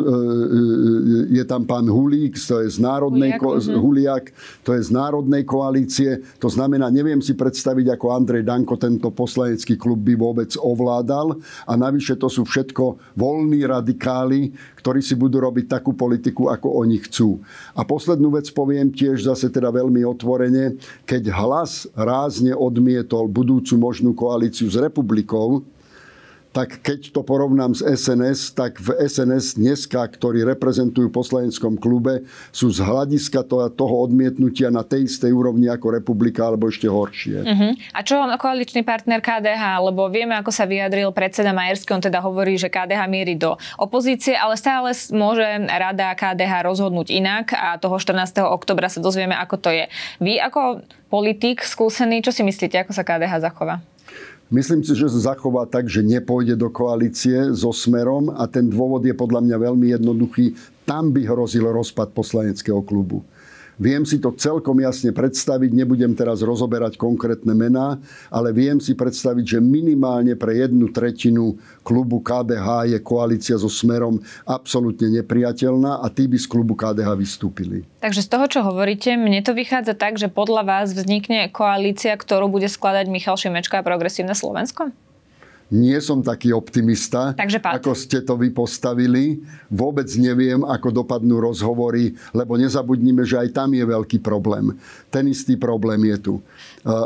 je 1.28 1.44
tam 1.44 1.68
pán 1.68 1.84
Hulík, 1.84 2.40
to 2.40 2.64
je 2.64 2.72
z 2.72 2.78
národnej, 2.80 3.36
Huliak, 3.36 3.42
ko- 3.42 3.56
mhm. 3.60 3.78
Huliak, 3.78 4.24
to 4.64 4.70
je 4.72 4.80
z 4.82 4.90
národnej 4.90 5.42
koalície. 5.44 6.10
To 6.40 6.48
znamená, 6.48 6.88
neviem 6.88 7.20
si 7.20 7.36
predstaviť, 7.36 7.94
ako 7.94 8.06
Andrej 8.12 8.44
Danko 8.48 8.80
tento 8.80 9.12
poslanecký 9.12 9.76
klub 9.76 10.00
by 10.00 10.14
vôbec 10.16 10.50
ovládal. 10.56 11.36
A 11.68 11.72
navyše 11.76 12.16
to 12.16 12.32
sú 12.32 12.48
všetko 12.48 12.96
voľní 13.14 13.68
radikáli, 13.68 14.56
ktorí 14.80 15.04
si 15.04 15.12
budú 15.18 15.42
robiť 15.42 15.68
takú 15.68 15.92
politiku, 15.92 16.48
ako 16.48 16.80
oni 16.80 16.96
chcú. 17.04 17.42
A 17.76 17.84
poslednú 17.84 18.32
vec 18.32 18.48
poviem 18.54 18.88
tiež 18.88 19.28
zase 19.28 19.52
teda 19.52 19.68
veľmi 19.68 20.00
otvorene. 20.06 20.80
Keď 21.04 21.28
hlas 21.34 21.84
rázne 21.92 22.56
odmietol 22.56 23.28
budúcu 23.28 23.76
možnú 23.76 24.16
koalíciu 24.16 24.70
s 24.72 24.80
republikou, 24.80 25.60
tak 26.52 26.80
keď 26.80 27.12
to 27.12 27.20
porovnám 27.20 27.76
s 27.76 27.84
SNS, 27.84 28.56
tak 28.56 28.80
v 28.80 28.96
SNS 29.04 29.60
dneska, 29.60 30.00
ktorí 30.00 30.42
reprezentujú 30.48 31.12
v 31.12 31.16
poslaneckom 31.16 31.76
klube, 31.76 32.24
sú 32.50 32.72
z 32.72 32.80
hľadiska 32.80 33.44
toho, 33.48 33.94
odmietnutia 33.98 34.72
na 34.72 34.86
tej 34.86 35.10
istej 35.10 35.34
úrovni 35.34 35.68
ako 35.68 36.00
republika, 36.00 36.48
alebo 36.48 36.70
ešte 36.70 36.88
horšie. 36.88 37.38
Uh-huh. 37.44 37.72
A 37.92 38.00
čo 38.00 38.18
koaličný 38.18 38.86
partner 38.86 39.20
KDH? 39.20 39.82
Lebo 39.84 40.08
vieme, 40.08 40.38
ako 40.38 40.54
sa 40.54 40.64
vyjadril 40.64 41.12
predseda 41.12 41.52
Majerský, 41.52 41.92
on 41.92 42.04
teda 42.04 42.22
hovorí, 42.24 42.56
že 42.56 42.72
KDH 42.72 43.00
mierí 43.10 43.34
do 43.36 43.58
opozície, 43.76 44.38
ale 44.38 44.56
stále 44.56 44.94
môže 45.12 45.44
rada 45.68 46.14
KDH 46.14 46.64
rozhodnúť 46.64 47.10
inak 47.12 47.52
a 47.52 47.76
toho 47.76 47.98
14. 48.00 48.40
oktobra 48.44 48.88
sa 48.88 49.02
dozvieme, 49.02 49.36
ako 49.36 49.56
to 49.60 49.70
je. 49.74 49.84
Vy 50.22 50.40
ako 50.40 50.82
politik 51.12 51.64
skúsený, 51.64 52.22
čo 52.24 52.32
si 52.32 52.46
myslíte, 52.46 52.78
ako 52.80 52.92
sa 52.94 53.04
KDH 53.04 53.44
zachová? 53.44 53.82
Myslím 54.48 54.80
si, 54.80 54.96
že 54.96 55.12
sa 55.12 55.36
zachová 55.36 55.68
tak, 55.68 55.92
že 55.92 56.00
nepôjde 56.00 56.56
do 56.56 56.72
koalície 56.72 57.52
so 57.52 57.68
Smerom 57.68 58.32
a 58.32 58.48
ten 58.48 58.64
dôvod 58.64 59.04
je 59.04 59.12
podľa 59.12 59.44
mňa 59.44 59.56
veľmi 59.60 59.86
jednoduchý. 59.92 60.56
Tam 60.88 61.12
by 61.12 61.20
hrozil 61.28 61.68
rozpad 61.68 62.16
poslaneckého 62.16 62.80
klubu. 62.80 63.20
Viem 63.78 64.02
si 64.02 64.18
to 64.18 64.34
celkom 64.34 64.82
jasne 64.82 65.14
predstaviť, 65.14 65.70
nebudem 65.70 66.10
teraz 66.18 66.42
rozoberať 66.42 66.98
konkrétne 66.98 67.54
mená, 67.54 68.02
ale 68.26 68.50
viem 68.50 68.82
si 68.82 68.98
predstaviť, 68.98 69.56
že 69.56 69.58
minimálne 69.62 70.34
pre 70.34 70.58
jednu 70.66 70.90
tretinu 70.90 71.54
klubu 71.86 72.18
KDH 72.18 72.90
je 72.90 72.98
koalícia 72.98 73.54
so 73.54 73.70
Smerom 73.70 74.18
absolútne 74.42 75.06
nepriateľná 75.22 76.02
a 76.02 76.06
tí 76.10 76.26
by 76.26 76.36
z 76.42 76.46
klubu 76.50 76.74
KDH 76.74 77.08
vystúpili. 77.14 77.86
Takže 78.02 78.26
z 78.26 78.28
toho, 78.28 78.46
čo 78.50 78.60
hovoríte, 78.66 79.14
mne 79.14 79.46
to 79.46 79.54
vychádza 79.54 79.94
tak, 79.94 80.18
že 80.18 80.26
podľa 80.26 80.66
vás 80.66 80.90
vznikne 80.90 81.46
koalícia, 81.54 82.18
ktorú 82.18 82.50
bude 82.50 82.66
skladať 82.66 83.06
Michal 83.06 83.38
Šimečka 83.38 83.78
a 83.78 83.86
Progresívne 83.86 84.34
Slovensko? 84.34 84.90
Nie 85.68 86.00
som 86.00 86.24
taký 86.24 86.56
optimista, 86.56 87.36
Takže 87.36 87.60
ako 87.60 87.92
ste 87.92 88.24
to 88.24 88.40
vy 88.40 88.48
postavili. 88.48 89.44
Vôbec 89.68 90.08
neviem, 90.16 90.64
ako 90.64 91.04
dopadnú 91.04 91.44
rozhovory, 91.44 92.16
lebo 92.32 92.56
nezabudnime, 92.56 93.20
že 93.28 93.36
aj 93.36 93.52
tam 93.52 93.76
je 93.76 93.84
veľký 93.84 94.24
problém. 94.24 94.72
Ten 95.12 95.28
istý 95.28 95.60
problém 95.60 96.08
je 96.08 96.16
tu. 96.24 96.34
E, 96.40 96.42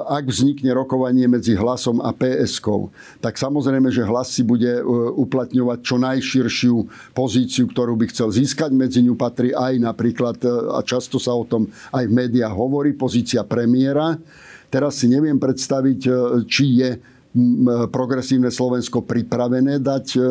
Ak 0.07 0.31
vznikne 0.31 0.71
rokovanie 0.79 1.27
medzi 1.27 1.59
hlasom 1.59 1.99
a 2.07 2.15
PSK, 2.15 2.87
tak 3.19 3.35
samozrejme, 3.35 3.91
že 3.91 4.07
hlas 4.07 4.31
si 4.31 4.47
bude 4.47 4.79
e, 4.79 4.83
uplatňovať 5.19 5.79
čo 5.83 5.97
najširšiu 5.99 6.77
pozíciu, 7.19 7.67
ktorú 7.67 7.99
by 7.99 8.15
chcel 8.15 8.31
získať. 8.31 8.71
Medzi 8.71 9.03
ňu 9.03 9.19
patrí 9.19 9.51
aj 9.51 9.75
napríklad, 9.83 10.39
e, 10.39 10.79
a 10.79 10.87
často 10.87 11.19
sa 11.19 11.35
o 11.35 11.43
tom 11.43 11.67
aj 11.91 12.07
v 12.07 12.15
médiách 12.15 12.55
hovorí, 12.55 12.95
pozícia 12.95 13.43
premiéra. 13.43 14.23
Teraz 14.71 15.03
si 15.03 15.11
neviem 15.11 15.37
predstaviť, 15.37 16.01
či 16.49 16.81
je 16.81 16.91
progresívne 17.89 18.53
Slovensko 18.53 19.01
pripravené 19.09 19.81
dať 19.81 20.07
e, 20.15 20.21
e, 20.21 20.25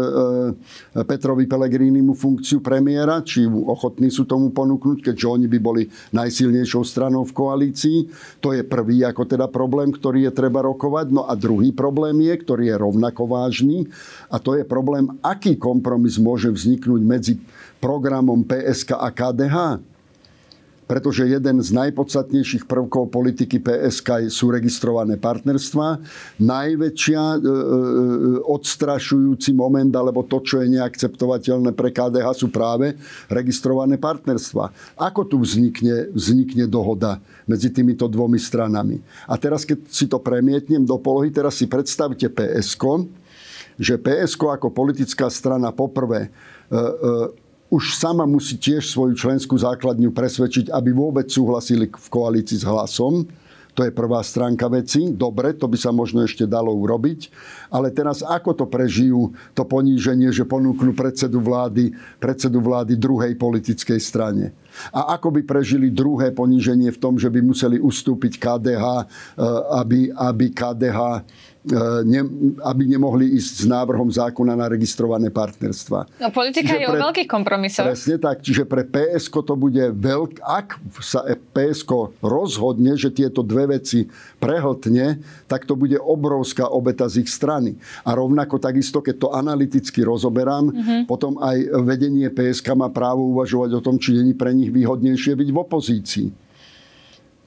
Petrovi 1.02 1.50
Pelegrínimu 1.50 2.14
funkciu 2.14 2.62
premiéra, 2.62 3.26
či 3.26 3.50
ochotní 3.50 4.14
sú 4.14 4.30
tomu 4.30 4.54
ponúknuť, 4.54 5.10
keďže 5.10 5.26
oni 5.26 5.48
by 5.50 5.60
boli 5.60 5.84
najsilnejšou 6.14 6.86
stranou 6.86 7.26
v 7.26 7.34
koalícii. 7.34 7.98
To 8.46 8.54
je 8.54 8.62
prvý 8.62 9.02
ako 9.02 9.26
teda 9.26 9.50
problém, 9.50 9.90
ktorý 9.90 10.30
je 10.30 10.34
treba 10.38 10.62
rokovať. 10.62 11.10
No 11.10 11.26
a 11.26 11.34
druhý 11.34 11.74
problém 11.74 12.22
je, 12.22 12.38
ktorý 12.38 12.70
je 12.70 12.76
rovnako 12.78 13.26
vážny, 13.26 13.90
a 14.30 14.38
to 14.38 14.54
je 14.54 14.64
problém, 14.64 15.10
aký 15.26 15.58
kompromis 15.58 16.22
môže 16.22 16.54
vzniknúť 16.54 17.02
medzi 17.02 17.34
programom 17.82 18.46
PSK 18.46 18.94
a 18.94 19.10
KDH 19.10 19.58
pretože 20.92 21.24
jeden 21.24 21.64
z 21.64 21.72
najpodstatnejších 21.72 22.68
prvkov 22.68 23.16
politiky 23.16 23.64
PSK 23.64 24.28
sú 24.28 24.52
registrované 24.52 25.16
partnerstva. 25.16 26.04
Najväčšia 26.44 27.24
e, 27.24 27.40
e, 27.40 27.44
odstrašujúci 28.44 29.56
moment, 29.56 29.88
alebo 29.96 30.28
to, 30.28 30.44
čo 30.44 30.60
je 30.60 30.68
neakceptovateľné 30.76 31.72
pre 31.72 31.96
KDH, 31.96 32.28
sú 32.36 32.52
práve 32.52 33.00
registrované 33.32 33.96
partnerstva. 33.96 35.00
Ako 35.00 35.32
tu 35.32 35.40
vznikne, 35.40 36.12
vznikne 36.12 36.68
dohoda 36.68 37.24
medzi 37.48 37.72
týmito 37.72 38.12
dvomi 38.12 38.36
stranami? 38.36 39.00
A 39.32 39.40
teraz, 39.40 39.64
keď 39.64 39.88
si 39.88 40.12
to 40.12 40.20
premietnem 40.20 40.84
do 40.84 41.00
polohy, 41.00 41.32
teraz 41.32 41.56
si 41.56 41.72
predstavte 41.72 42.28
PSK, 42.28 43.08
že 43.80 43.96
PSK 43.96 44.60
ako 44.60 44.68
politická 44.76 45.32
strana 45.32 45.72
poprvé 45.72 46.28
e, 46.28 46.30
e, 46.30 47.41
už 47.72 47.96
sama 47.96 48.28
musí 48.28 48.60
tiež 48.60 48.84
svoju 48.84 49.16
členskú 49.16 49.56
základňu 49.56 50.12
presvedčiť, 50.12 50.76
aby 50.76 50.92
vôbec 50.92 51.32
súhlasili 51.32 51.88
v 51.88 52.08
koalícii 52.12 52.60
s 52.60 52.68
hlasom. 52.68 53.24
To 53.72 53.88
je 53.88 53.96
prvá 53.96 54.20
stránka 54.20 54.68
veci. 54.68 55.16
Dobre, 55.16 55.56
to 55.56 55.72
by 55.72 55.80
sa 55.80 55.96
možno 55.96 56.28
ešte 56.28 56.44
dalo 56.44 56.76
urobiť. 56.76 57.32
Ale 57.72 57.88
teraz 57.96 58.20
ako 58.20 58.52
to 58.52 58.66
prežijú, 58.68 59.32
to 59.56 59.64
poníženie, 59.64 60.28
že 60.36 60.44
ponúknú 60.44 60.92
predsedu 60.92 61.40
vlády, 61.40 61.96
predsedu 62.20 62.60
vlády 62.60 63.00
druhej 63.00 63.32
politickej 63.40 64.00
strane? 64.04 64.52
A 64.92 65.16
ako 65.16 65.40
by 65.40 65.42
prežili 65.48 65.88
druhé 65.88 66.36
poníženie 66.36 66.92
v 66.92 67.00
tom, 67.00 67.16
že 67.16 67.32
by 67.32 67.40
museli 67.40 67.80
ustúpiť 67.80 68.44
KDH, 68.44 68.84
e, 68.84 69.06
aby, 69.80 70.00
aby 70.12 70.46
KDH 70.52 71.00
ne, 72.06 72.22
aby 72.66 72.90
nemohli 72.90 73.38
ísť 73.38 73.54
s 73.64 73.66
návrhom 73.70 74.10
zákona 74.10 74.58
na 74.58 74.66
registrované 74.66 75.30
partnerstva. 75.30 76.10
No 76.18 76.34
politika 76.34 76.74
Čiže 76.74 76.82
je 76.82 76.88
o 76.90 76.98
veľkých 76.98 77.30
kompromisoch. 77.30 77.86
Presne 77.86 78.18
tak. 78.18 78.42
Čiže 78.42 78.66
pre 78.66 78.82
PSK 78.82 79.36
to 79.46 79.54
bude 79.54 79.86
veľk... 79.94 80.42
Ak 80.42 80.82
sa 81.06 81.22
PSK 81.54 82.18
rozhodne, 82.26 82.98
že 82.98 83.14
tieto 83.14 83.46
dve 83.46 83.78
veci 83.78 84.10
prehltne, 84.42 85.22
tak 85.46 85.70
to 85.70 85.78
bude 85.78 86.02
obrovská 86.02 86.66
obeta 86.66 87.06
z 87.06 87.22
ich 87.22 87.30
strany. 87.30 87.78
A 88.02 88.18
rovnako 88.18 88.58
takisto, 88.58 89.06
keď 89.06 89.16
to 89.22 89.28
analyticky 89.30 90.02
rozoberám, 90.02 90.74
mm-hmm. 90.74 91.02
potom 91.06 91.38
aj 91.38 91.62
vedenie 91.86 92.26
PSK 92.34 92.74
má 92.74 92.90
právo 92.90 93.38
uvažovať 93.38 93.78
o 93.78 93.82
tom, 93.86 94.02
či 94.02 94.18
není 94.18 94.34
pre 94.34 94.50
nich 94.50 94.74
výhodnejšie 94.74 95.38
byť 95.38 95.50
v 95.54 95.58
opozícii. 95.62 96.28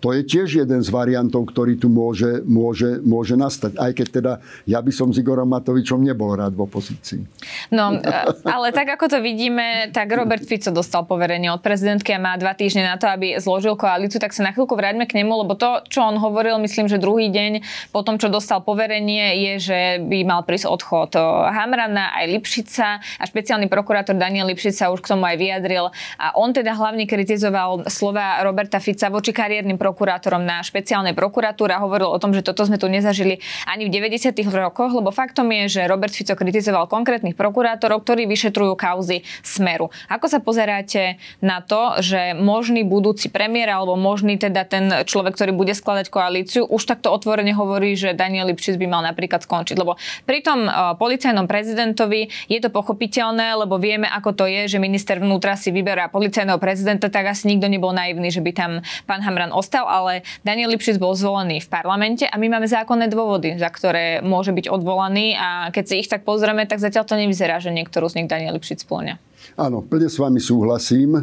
To 0.05 0.13
je 0.13 0.21
tiež 0.21 0.61
jeden 0.61 0.85
z 0.85 0.93
variantov, 0.93 1.49
ktorý 1.49 1.81
tu 1.81 1.89
môže, 1.89 2.45
môže, 2.45 3.01
môže 3.01 3.41
nastať. 3.41 3.81
Aj 3.81 3.89
keď 3.97 4.07
teda 4.13 4.33
ja 4.69 4.85
by 4.85 4.93
som 4.93 5.09
s 5.09 5.17
Igorom 5.17 5.49
Matovičom 5.49 6.05
nebol 6.05 6.37
rád 6.37 6.53
v 6.53 6.69
opozícii. 6.69 7.25
No, 7.73 7.97
ale 8.45 8.69
tak 8.77 9.01
ako 9.01 9.17
to 9.17 9.19
vidíme, 9.25 9.89
tak 9.97 10.13
Robert 10.13 10.45
Fico 10.45 10.69
dostal 10.69 11.09
poverenie 11.09 11.49
od 11.49 11.65
prezidentky 11.65 12.13
a 12.13 12.21
má 12.21 12.37
dva 12.37 12.53
týždne 12.53 12.85
na 12.85 13.01
to, 13.01 13.09
aby 13.09 13.41
zložil 13.41 13.81
koalíciu, 13.81 14.21
tak 14.21 14.37
sa 14.37 14.45
na 14.45 14.53
chvíľku 14.53 14.77
vráťme 14.77 15.09
k 15.09 15.25
nemu, 15.25 15.33
lebo 15.41 15.57
to, 15.57 15.81
čo 15.89 16.05
on 16.05 16.21
hovoril, 16.21 16.61
myslím, 16.61 16.85
že 16.85 17.01
druhý 17.01 17.33
deň 17.33 17.65
po 17.89 18.05
tom, 18.05 18.21
čo 18.21 18.29
dostal 18.29 18.61
poverenie, 18.61 19.41
je, 19.41 19.73
že 19.73 19.81
by 20.05 20.21
mal 20.29 20.45
prísť 20.45 20.69
odchod 20.69 21.17
Hamrana, 21.49 22.13
aj 22.21 22.29
Lipšica 22.29 23.01
a 23.01 23.25
špeciálny 23.25 23.73
prokurátor 23.73 24.21
Daniel 24.21 24.53
Lipšica 24.53 24.93
už 24.93 25.01
k 25.01 25.17
tomu 25.17 25.25
aj 25.25 25.41
vyjadril. 25.41 25.89
A 26.21 26.37
on 26.37 26.53
teda 26.53 26.77
hlavne 26.77 27.09
kritizoval 27.09 27.89
slova 27.89 28.45
Roberta 28.45 28.77
Fica 28.85 29.09
voči 29.09 29.33
kariérnym 29.33 29.81
prokurátorom 29.81 29.94
prokurátorom 29.95 30.43
na 30.43 30.59
špeciálnej 30.59 31.15
prokuratúre 31.15 31.71
a 31.71 31.79
hovoril 31.79 32.11
o 32.11 32.19
tom, 32.19 32.35
že 32.35 32.43
toto 32.43 32.67
sme 32.67 32.83
tu 32.83 32.91
nezažili 32.91 33.39
ani 33.71 33.87
v 33.87 33.95
90. 33.95 34.35
rokoch, 34.51 34.91
lebo 34.91 35.15
faktom 35.15 35.47
je, 35.55 35.79
že 35.79 35.87
Robert 35.87 36.11
Fico 36.11 36.35
kritizoval 36.35 36.91
konkrétnych 36.91 37.39
prokurátorov, 37.39 38.03
ktorí 38.03 38.27
vyšetrujú 38.27 38.75
kauzy 38.75 39.23
Smeru. 39.47 39.95
Ako 40.11 40.27
sa 40.27 40.43
pozeráte 40.43 41.23
na 41.39 41.63
to, 41.63 42.03
že 42.03 42.35
možný 42.35 42.83
budúci 42.83 43.31
premiér 43.31 43.79
alebo 43.79 43.95
možný 43.95 44.35
teda 44.35 44.67
ten 44.67 45.07
človek, 45.07 45.39
ktorý 45.39 45.55
bude 45.55 45.79
skladať 45.79 46.11
koalíciu, 46.11 46.67
už 46.67 46.83
takto 46.83 47.15
otvorene 47.15 47.55
hovorí, 47.55 47.95
že 47.95 48.19
Daniel 48.19 48.51
Lipšic 48.51 48.75
by 48.75 48.87
mal 48.91 49.07
napríklad 49.07 49.47
skončiť. 49.47 49.77
Lebo 49.79 49.95
pri 50.27 50.43
tom 50.43 50.67
uh, 50.67 50.99
policajnom 50.99 51.47
prezidentovi 51.47 52.27
je 52.51 52.59
to 52.59 52.75
pochopiteľné, 52.75 53.55
lebo 53.63 53.79
vieme, 53.79 54.11
ako 54.11 54.35
to 54.35 54.45
je, 54.51 54.67
že 54.67 54.83
minister 54.83 55.23
vnútra 55.23 55.55
si 55.55 55.71
vyberá 55.71 56.11
policajného 56.11 56.59
prezidenta, 56.59 57.07
tak 57.13 57.31
asi 57.31 57.47
nikto 57.53 57.69
nebol 57.71 57.93
naivný, 57.93 58.33
že 58.33 58.43
by 58.43 58.53
tam 58.57 58.71
pán 59.05 59.21
Hamran 59.21 59.53
ostal 59.53 59.74
povedal, 59.75 59.91
ale 59.91 60.23
Daniel 60.47 60.71
Lipšic 60.71 61.03
bol 61.03 61.19
zvolený 61.19 61.67
v 61.67 61.69
parlamente 61.69 62.23
a 62.31 62.39
my 62.39 62.47
máme 62.47 62.71
zákonné 62.71 63.11
dôvody, 63.11 63.59
za 63.59 63.67
ktoré 63.67 64.23
môže 64.23 64.55
byť 64.55 64.71
odvolaný 64.71 65.35
a 65.35 65.75
keď 65.75 65.85
si 65.91 65.95
ich 65.99 66.09
tak 66.09 66.23
pozrieme, 66.23 66.63
tak 66.71 66.79
zatiaľ 66.79 67.03
to 67.03 67.19
nevyzerá, 67.19 67.59
že 67.59 67.75
niektorú 67.75 68.07
z 68.07 68.23
nich 68.23 68.31
Daniel 68.31 68.55
Lipšic 68.55 68.87
splňa. 68.87 69.19
Áno, 69.59 69.83
plne 69.83 70.07
s 70.07 70.23
vami 70.23 70.39
súhlasím. 70.39 71.19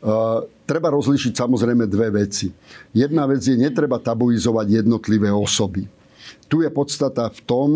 Uh, 0.00 0.48
treba 0.64 0.88
rozlišiť 0.88 1.36
samozrejme 1.36 1.84
dve 1.84 2.24
veci. 2.24 2.48
Jedna 2.96 3.28
vec 3.28 3.44
je, 3.44 3.52
netreba 3.52 4.00
tabuizovať 4.00 4.80
jednotlivé 4.80 5.28
osoby. 5.28 5.84
Tu 6.48 6.64
je 6.64 6.70
podstata 6.72 7.28
v 7.28 7.40
tom, 7.44 7.70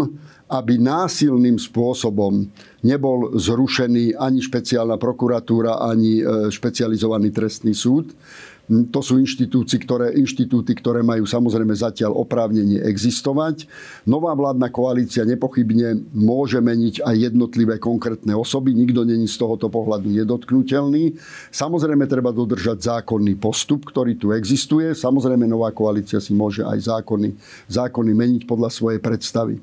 aby 0.48 0.80
násilným 0.80 1.60
spôsobom 1.60 2.48
nebol 2.80 3.36
zrušený 3.36 4.16
ani 4.16 4.40
špeciálna 4.40 4.96
prokuratúra, 4.96 5.84
ani 5.84 6.20
e, 6.20 6.22
špecializovaný 6.52 7.32
trestný 7.32 7.72
súd. 7.72 8.12
To 8.64 9.00
sú 9.04 9.20
inštitúty 9.20 9.76
ktoré, 9.76 10.16
inštitúty, 10.16 10.72
ktoré 10.72 11.04
majú 11.04 11.28
samozrejme 11.28 11.76
zatiaľ 11.76 12.16
oprávnenie 12.16 12.80
existovať. 12.80 13.68
Nová 14.08 14.32
vládna 14.32 14.72
koalícia 14.72 15.28
nepochybne 15.28 16.00
môže 16.16 16.56
meniť 16.64 17.04
aj 17.04 17.28
jednotlivé 17.28 17.76
konkrétne 17.76 18.32
osoby. 18.32 18.72
Nikto 18.72 19.04
není 19.04 19.28
z 19.28 19.36
tohoto 19.36 19.68
pohľadu 19.68 20.08
nedotknutelný. 20.08 21.20
Samozrejme 21.52 22.08
treba 22.08 22.32
dodržať 22.32 22.80
zákonný 23.04 23.36
postup, 23.36 23.84
ktorý 23.84 24.16
tu 24.16 24.32
existuje. 24.32 24.96
Samozrejme 24.96 25.44
nová 25.44 25.68
koalícia 25.68 26.16
si 26.16 26.32
môže 26.32 26.64
aj 26.64 26.88
zákony, 26.88 27.36
zákony 27.68 28.10
meniť 28.16 28.42
podľa 28.48 28.72
svojej 28.72 29.00
predstavy. 29.04 29.60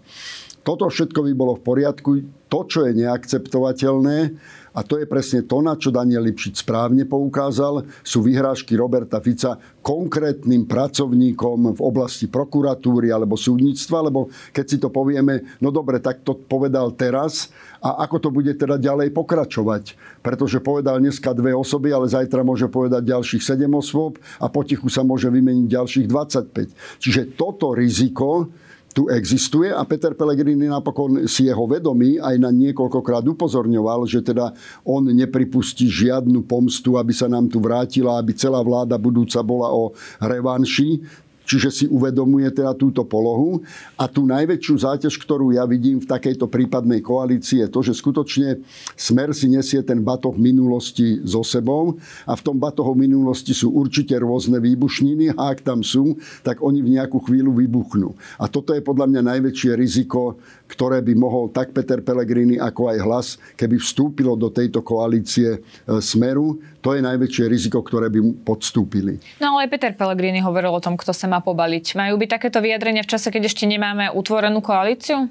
Toto 0.62 0.86
všetko 0.86 1.26
by 1.26 1.34
bolo 1.34 1.58
v 1.58 1.66
poriadku. 1.66 2.12
To, 2.54 2.70
čo 2.70 2.86
je 2.86 2.94
neakceptovateľné, 3.02 4.38
a 4.72 4.88
to 4.88 4.96
je 4.96 5.06
presne 5.06 5.44
to, 5.44 5.60
na 5.60 5.76
čo 5.76 5.92
Daniel 5.92 6.24
Lipšic 6.24 6.64
správne 6.64 7.04
poukázal, 7.04 7.84
sú 8.08 8.24
vyhrážky 8.24 8.80
Roberta 8.80 9.20
Fica 9.20 9.60
konkrétnym 9.84 10.64
pracovníkom 10.64 11.76
v 11.76 11.82
oblasti 11.82 12.32
prokuratúry 12.32 13.12
alebo 13.12 13.36
súdnictva, 13.36 14.08
lebo 14.08 14.32
keď 14.56 14.66
si 14.66 14.78
to 14.80 14.88
povieme, 14.88 15.44
no 15.60 15.76
dobre, 15.76 16.00
tak 16.00 16.24
to 16.24 16.40
povedal 16.40 16.96
teraz 16.96 17.52
a 17.84 18.06
ako 18.06 18.18
to 18.22 18.30
bude 18.32 18.54
teda 18.56 18.80
ďalej 18.80 19.12
pokračovať. 19.12 19.98
Pretože 20.24 20.64
povedal 20.64 21.02
dneska 21.02 21.36
dve 21.36 21.52
osoby, 21.52 21.92
ale 21.92 22.08
zajtra 22.08 22.46
môže 22.46 22.70
povedať 22.72 23.04
ďalších 23.10 23.44
7 23.44 23.68
osôb 23.74 24.22
a 24.40 24.48
potichu 24.48 24.88
sa 24.88 25.04
môže 25.04 25.28
vymeniť 25.28 25.68
ďalších 25.68 26.08
25. 26.08 27.02
Čiže 27.02 27.36
toto 27.36 27.76
riziko 27.76 28.48
tu 28.92 29.08
existuje 29.08 29.72
a 29.72 29.82
Peter 29.88 30.12
Pellegrini 30.12 30.68
napokon 30.68 31.24
si 31.28 31.48
jeho 31.48 31.64
vedomí 31.68 32.20
aj 32.20 32.36
na 32.38 32.52
niekoľkokrát 32.52 33.24
upozorňoval, 33.24 34.04
že 34.06 34.20
teda 34.20 34.52
on 34.84 35.08
nepripustí 35.08 35.88
žiadnu 35.88 36.44
pomstu, 36.44 37.00
aby 37.00 37.16
sa 37.16 37.32
nám 37.32 37.48
tu 37.48 37.64
vrátila, 37.64 38.20
aby 38.20 38.36
celá 38.36 38.60
vláda 38.60 39.00
budúca 39.00 39.40
bola 39.42 39.72
o 39.72 39.96
revanši. 40.20 41.02
Čiže 41.52 41.70
si 41.70 41.86
uvedomuje 41.92 42.48
teda 42.56 42.72
túto 42.72 43.04
polohu. 43.04 43.60
A 44.00 44.08
tú 44.08 44.24
najväčšiu 44.24 44.88
záťaž, 44.88 45.20
ktorú 45.20 45.52
ja 45.52 45.68
vidím 45.68 46.00
v 46.00 46.08
takejto 46.08 46.48
prípadnej 46.48 47.04
koalícii, 47.04 47.68
je 47.68 47.68
to, 47.68 47.84
že 47.84 48.00
skutočne 48.00 48.64
Smer 48.96 49.36
si 49.36 49.52
nesie 49.52 49.84
ten 49.84 50.00
batoh 50.00 50.38
minulosti 50.40 51.20
so 51.28 51.44
sebou 51.44 52.00
a 52.24 52.34
v 52.38 52.42
tom 52.46 52.56
batohu 52.56 52.96
minulosti 52.96 53.52
sú 53.52 53.76
určite 53.76 54.16
rôzne 54.16 54.64
výbušniny 54.64 55.36
a 55.36 55.52
ak 55.52 55.66
tam 55.66 55.84
sú, 55.84 56.16
tak 56.46 56.64
oni 56.64 56.80
v 56.80 56.96
nejakú 56.96 57.20
chvíľu 57.20 57.52
vybuchnú. 57.52 58.16
A 58.40 58.48
toto 58.48 58.72
je 58.72 58.80
podľa 58.80 59.12
mňa 59.12 59.22
najväčšie 59.36 59.72
riziko, 59.76 60.40
ktoré 60.72 61.04
by 61.04 61.14
mohol 61.20 61.52
tak 61.52 61.76
Peter 61.76 62.00
Pellegrini 62.00 62.56
ako 62.56 62.96
aj 62.96 62.98
hlas, 63.04 63.28
keby 63.60 63.76
vstúpilo 63.76 64.40
do 64.40 64.48
tejto 64.48 64.80
koalície 64.80 65.60
e, 65.60 66.00
Smeru, 66.00 66.64
to 66.80 66.96
je 66.96 67.04
najväčšie 67.04 67.52
riziko, 67.52 67.84
ktoré 67.84 68.08
by 68.08 68.48
podstúpili. 68.48 69.20
No 69.44 69.60
ale 69.60 69.68
aj 69.68 69.72
Peter 69.76 69.92
Pellegrini 69.92 70.40
hovoril 70.40 70.72
o 70.72 70.80
tom, 70.80 70.96
kto 70.96 71.12
sa 71.12 71.28
má 71.28 71.44
pobaliť. 71.44 72.00
Majú 72.00 72.16
byť 72.16 72.30
takéto 72.32 72.64
vyjadrenia 72.64 73.04
v 73.04 73.12
čase, 73.12 73.28
keď 73.28 73.52
ešte 73.52 73.68
nemáme 73.68 74.16
utvorenú 74.16 74.64
koalíciu? 74.64 75.28
E, 75.28 75.30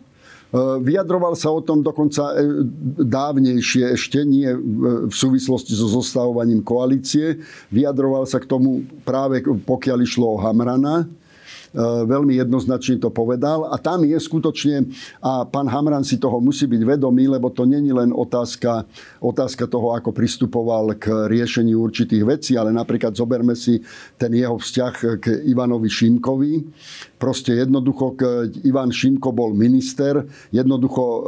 vyjadroval 0.85 1.33
sa 1.39 1.49
o 1.49 1.65
tom 1.65 1.81
dokonca 1.81 2.37
e, 2.37 2.67
dávnejšie 3.01 3.97
ešte, 3.97 4.21
nie 4.29 4.53
v 5.09 5.15
súvislosti 5.15 5.73
so 5.73 5.89
zostavovaním 5.89 6.61
koalície. 6.61 7.41
Vyjadroval 7.73 8.29
sa 8.29 8.37
k 8.37 8.51
tomu 8.51 8.85
práve 9.09 9.41
pokiaľ 9.41 9.99
išlo 10.05 10.37
o 10.37 10.41
Hamrana, 10.43 11.09
veľmi 11.75 12.35
jednoznačne 12.39 12.99
to 12.99 13.11
povedal. 13.15 13.71
A 13.71 13.79
tam 13.79 14.03
je 14.03 14.19
skutočne, 14.19 14.91
a 15.23 15.47
pán 15.47 15.71
Hamran 15.71 16.03
si 16.03 16.19
toho 16.19 16.43
musí 16.43 16.67
byť 16.67 16.83
vedomý, 16.83 17.31
lebo 17.31 17.51
to 17.51 17.63
není 17.67 17.95
len 17.95 18.11
otázka, 18.11 18.85
otázka 19.23 19.71
toho, 19.71 19.95
ako 19.95 20.11
pristupoval 20.11 20.99
k 20.99 21.31
riešeniu 21.31 21.79
určitých 21.79 22.25
vecí, 22.27 22.53
ale 22.59 22.75
napríklad 22.75 23.15
zoberme 23.15 23.55
si 23.55 23.79
ten 24.19 24.35
jeho 24.35 24.59
vzťah 24.59 24.95
k 25.23 25.25
Ivanovi 25.47 25.91
Šimkovi. 25.91 26.53
Proste 27.21 27.61
jednoducho, 27.61 28.17
Ivan 28.65 28.91
Šimko 28.91 29.31
bol 29.31 29.53
minister, 29.53 30.25
jednoducho 30.51 31.05
e, 31.05 31.21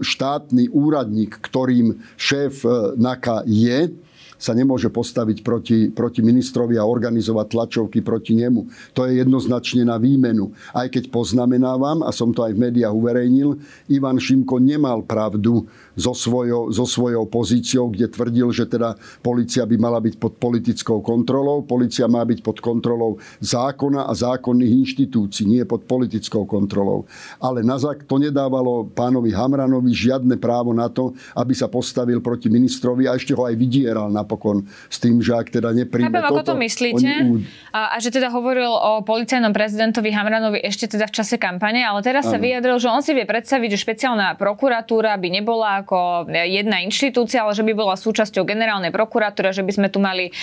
štátny 0.00 0.72
úradník, 0.72 1.38
ktorým 1.44 1.92
šéf 2.16 2.64
e, 2.64 2.96
NAKA 2.96 3.44
je, 3.44 3.92
sa 4.36 4.52
nemôže 4.52 4.92
postaviť 4.92 5.40
proti, 5.40 5.78
proti 5.88 6.20
ministrovi 6.20 6.76
a 6.76 6.84
organizovať 6.84 7.46
tlačovky 7.48 8.04
proti 8.04 8.36
nemu. 8.36 8.92
To 8.92 9.08
je 9.08 9.20
jednoznačne 9.20 9.88
na 9.88 9.96
výmenu. 9.96 10.52
Aj 10.76 10.86
keď 10.88 11.08
poznamenávam, 11.08 12.04
a 12.04 12.12
som 12.12 12.32
to 12.32 12.44
aj 12.44 12.52
v 12.52 12.62
médiách 12.68 12.92
uverejnil, 12.92 13.56
Ivan 13.88 14.20
Šimko 14.20 14.60
nemal 14.60 15.04
pravdu 15.04 15.64
so 15.96 16.12
svojou, 16.12 16.68
so 16.70 16.84
svojou 16.84 17.24
pozíciou, 17.24 17.88
kde 17.88 18.06
tvrdil, 18.12 18.52
že 18.52 18.68
teda 18.68 18.94
policia 19.24 19.64
by 19.64 19.76
mala 19.80 19.98
byť 19.98 20.14
pod 20.20 20.36
politickou 20.36 21.00
kontrolou. 21.00 21.64
Policia 21.64 22.04
má 22.04 22.20
byť 22.22 22.44
pod 22.44 22.60
kontrolou 22.60 23.16
zákona 23.40 24.04
a 24.04 24.12
zákonných 24.12 24.84
inštitúcií, 24.84 25.48
nie 25.48 25.64
pod 25.64 25.88
politickou 25.88 26.44
kontrolou. 26.44 27.08
Ale 27.40 27.64
na 27.64 27.80
zák- 27.80 28.04
to 28.04 28.20
nedávalo 28.20 28.92
pánovi 28.92 29.32
Hamranovi 29.32 29.90
žiadne 29.96 30.36
právo 30.36 30.76
na 30.76 30.92
to, 30.92 31.16
aby 31.32 31.56
sa 31.56 31.66
postavil 31.66 32.20
proti 32.20 32.52
ministrovi 32.52 33.08
a 33.08 33.16
ešte 33.16 33.32
ho 33.32 33.48
aj 33.48 33.56
vydieral 33.56 34.12
napokon 34.12 34.68
s 34.92 35.00
tým, 35.00 35.24
že 35.24 35.32
ak 35.32 35.48
teda 35.48 35.72
nepríjme 35.72 36.12
Chápem, 36.12 36.28
toto, 36.28 36.36
ako 36.36 36.42
to 36.44 36.54
myslíte. 36.60 37.08
Oni... 37.24 37.48
A, 37.72 37.96
a 37.96 38.02
že 38.04 38.12
teda 38.12 38.28
hovoril 38.28 38.68
o 38.68 39.00
policajnom 39.00 39.56
prezidentovi 39.56 40.12
Hamranovi 40.12 40.60
ešte 40.60 40.92
teda 40.92 41.08
v 41.08 41.12
čase 41.16 41.40
kampane, 41.40 41.80
ale 41.80 42.04
teraz 42.04 42.28
ano. 42.28 42.36
sa 42.36 42.38
vyjadril, 42.38 42.76
že 42.76 42.88
on 42.92 43.00
si 43.00 43.16
vie 43.16 43.24
predstaviť, 43.24 43.68
že 43.72 43.78
špeciálna 43.80 44.36
prokuratúra 44.36 45.16
by 45.16 45.28
nebola 45.32 45.85
ako 45.86 46.26
jedna 46.26 46.82
inštitúcia, 46.82 47.46
ale 47.46 47.54
že 47.54 47.62
by 47.62 47.72
bola 47.78 47.94
súčasťou 47.94 48.42
generálnej 48.42 48.90
prokuratúry, 48.90 49.54
že 49.54 49.62
by 49.62 49.72
sme 49.72 49.88
tu 49.88 50.02
mali 50.02 50.34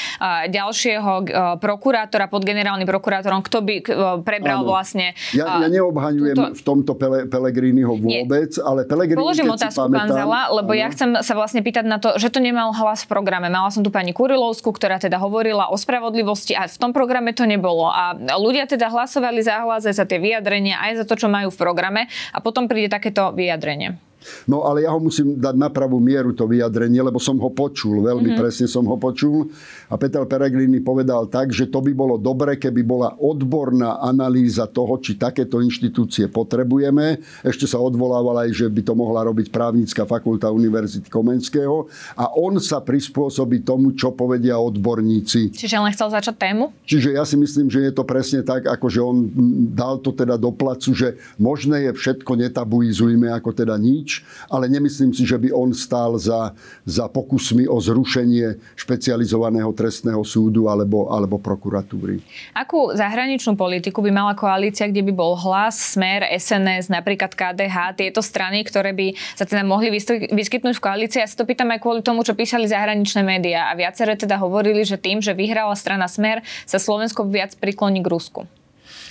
ďalšieho 0.48 1.28
prokurátora 1.60 2.32
pod 2.32 2.48
generálnym 2.48 2.88
prokurátorom, 2.88 3.44
kto 3.44 3.60
by 3.60 3.76
prebral 4.24 4.64
ano. 4.64 4.72
vlastne... 4.72 5.12
Ja, 5.36 5.60
ja 5.60 5.68
neobhaňujem 5.68 6.36
túto... 6.40 6.56
v 6.56 6.62
tomto 6.64 6.92
Pele, 6.96 7.28
Pelegriniho 7.28 8.00
vôbec, 8.00 8.56
Nie. 8.56 8.64
ale 8.64 8.88
Pelegrini, 8.88 9.20
Položím 9.20 9.52
otázku, 9.52 9.84
pamätám, 9.84 10.00
pán 10.00 10.10
Zala, 10.16 10.42
lebo 10.56 10.72
ano. 10.72 10.80
ja 10.80 10.88
chcem 10.96 11.10
sa 11.20 11.34
vlastne 11.36 11.60
pýtať 11.60 11.84
na 11.84 12.00
to, 12.00 12.16
že 12.16 12.32
to 12.32 12.40
nemal 12.40 12.72
hlas 12.72 13.04
v 13.04 13.12
programe. 13.12 13.52
Mala 13.52 13.68
som 13.68 13.84
tu 13.84 13.92
pani 13.92 14.16
Kurilovskú, 14.16 14.72
ktorá 14.72 14.96
teda 15.04 15.20
hovorila 15.20 15.68
o 15.68 15.76
spravodlivosti 15.76 16.56
a 16.56 16.72
v 16.72 16.78
tom 16.80 16.96
programe 16.96 17.36
to 17.36 17.44
nebolo. 17.44 17.92
A 17.92 18.16
ľudia 18.40 18.64
teda 18.64 18.88
hlasovali 18.88 19.44
za 19.44 19.60
hlas 19.68 19.84
za 19.84 20.06
tie 20.08 20.22
vyjadrenia, 20.22 20.80
aj 20.80 21.04
za 21.04 21.06
to, 21.10 21.20
čo 21.20 21.28
majú 21.28 21.52
v 21.52 21.60
programe 21.60 22.08
a 22.32 22.40
potom 22.40 22.72
príde 22.72 22.88
takéto 22.88 23.36
vyjadrenie. 23.36 24.00
No 24.48 24.66
ale 24.68 24.86
ja 24.88 24.92
ho 24.92 25.00
musím 25.00 25.40
dať 25.40 25.56
na 25.56 25.70
pravú 25.70 26.00
mieru 26.00 26.36
to 26.36 26.48
vyjadrenie, 26.48 27.04
lebo 27.04 27.20
som 27.20 27.38
ho 27.40 27.50
počul, 27.52 28.04
veľmi 28.04 28.34
mm-hmm. 28.34 28.42
presne 28.42 28.68
som 28.68 28.84
ho 28.88 28.98
počul. 28.98 29.52
A 29.94 29.96
Peter 30.02 30.26
Peregrini 30.26 30.82
povedal 30.82 31.30
tak, 31.30 31.54
že 31.54 31.70
to 31.70 31.78
by 31.86 31.94
bolo 31.94 32.18
dobre, 32.18 32.58
keby 32.58 32.82
bola 32.82 33.14
odborná 33.22 34.02
analýza 34.02 34.66
toho, 34.66 34.98
či 34.98 35.22
takéto 35.22 35.62
inštitúcie 35.62 36.26
potrebujeme. 36.34 37.22
Ešte 37.46 37.70
sa 37.70 37.78
odvolával 37.78 38.50
aj, 38.50 38.58
že 38.58 38.66
by 38.66 38.82
to 38.82 38.98
mohla 38.98 39.22
robiť 39.30 39.54
právnická 39.54 40.10
fakulta 40.10 40.50
Univerzity 40.50 41.14
Komenského. 41.14 41.86
A 42.18 42.34
on 42.34 42.58
sa 42.58 42.82
prispôsobí 42.82 43.62
tomu, 43.62 43.94
čo 43.94 44.10
povedia 44.18 44.58
odborníci. 44.58 45.54
Čiže 45.54 45.78
on 45.78 45.94
chcel 45.94 46.10
začať 46.10 46.42
tému? 46.42 46.74
Čiže 46.90 47.14
ja 47.14 47.22
si 47.22 47.38
myslím, 47.38 47.70
že 47.70 47.86
je 47.86 47.94
to 47.94 48.02
presne 48.02 48.42
tak, 48.42 48.66
ako 48.66 48.90
že 48.90 48.98
on 48.98 49.30
dal 49.78 50.02
to 50.02 50.10
teda 50.10 50.42
do 50.42 50.50
placu, 50.50 50.98
že 50.98 51.22
možné 51.38 51.86
je 51.86 51.92
všetko, 51.94 52.34
netabuizujme 52.34 53.30
ako 53.30 53.54
teda 53.54 53.78
nič 53.78 54.26
ale 54.50 54.70
nemyslím 54.70 55.14
si, 55.14 55.28
že 55.28 55.38
by 55.38 55.50
on 55.54 55.72
stál 55.76 56.18
za, 56.18 56.56
za 56.84 57.06
pokusmi 57.08 57.68
o 57.68 57.78
zrušenie 57.78 58.58
špecializovaného 58.76 59.70
trestného 59.84 60.24
súdu 60.24 60.72
alebo, 60.72 61.12
alebo 61.12 61.36
prokuratúry. 61.36 62.24
Akú 62.56 62.96
zahraničnú 62.96 63.60
politiku 63.60 64.00
by 64.00 64.12
mala 64.16 64.32
koalícia, 64.32 64.88
kde 64.88 65.04
by 65.04 65.12
bol 65.12 65.36
hlas, 65.36 65.76
smer, 65.76 66.24
SNS, 66.32 66.88
napríklad 66.88 67.36
KDH, 67.36 68.00
tieto 68.00 68.24
strany, 68.24 68.64
ktoré 68.64 68.96
by 68.96 69.12
sa 69.36 69.44
teda 69.44 69.68
mohli 69.68 69.92
vyskytnúť 70.32 70.80
v 70.80 70.84
koalícii? 70.84 71.20
Ja 71.20 71.28
si 71.28 71.36
to 71.36 71.44
pýtam 71.44 71.76
aj 71.76 71.84
kvôli 71.84 72.00
tomu, 72.00 72.24
čo 72.24 72.32
písali 72.32 72.72
zahraničné 72.72 73.20
médiá 73.28 73.68
a 73.68 73.76
viaceré 73.76 74.16
teda 74.16 74.40
hovorili, 74.40 74.88
že 74.88 74.96
tým, 74.96 75.20
že 75.20 75.36
vyhrala 75.36 75.76
strana 75.76 76.08
Smer, 76.08 76.40
sa 76.64 76.80
Slovensko 76.80 77.28
viac 77.28 77.60
prikloní 77.60 78.00
k 78.00 78.08
Rusku. 78.08 78.48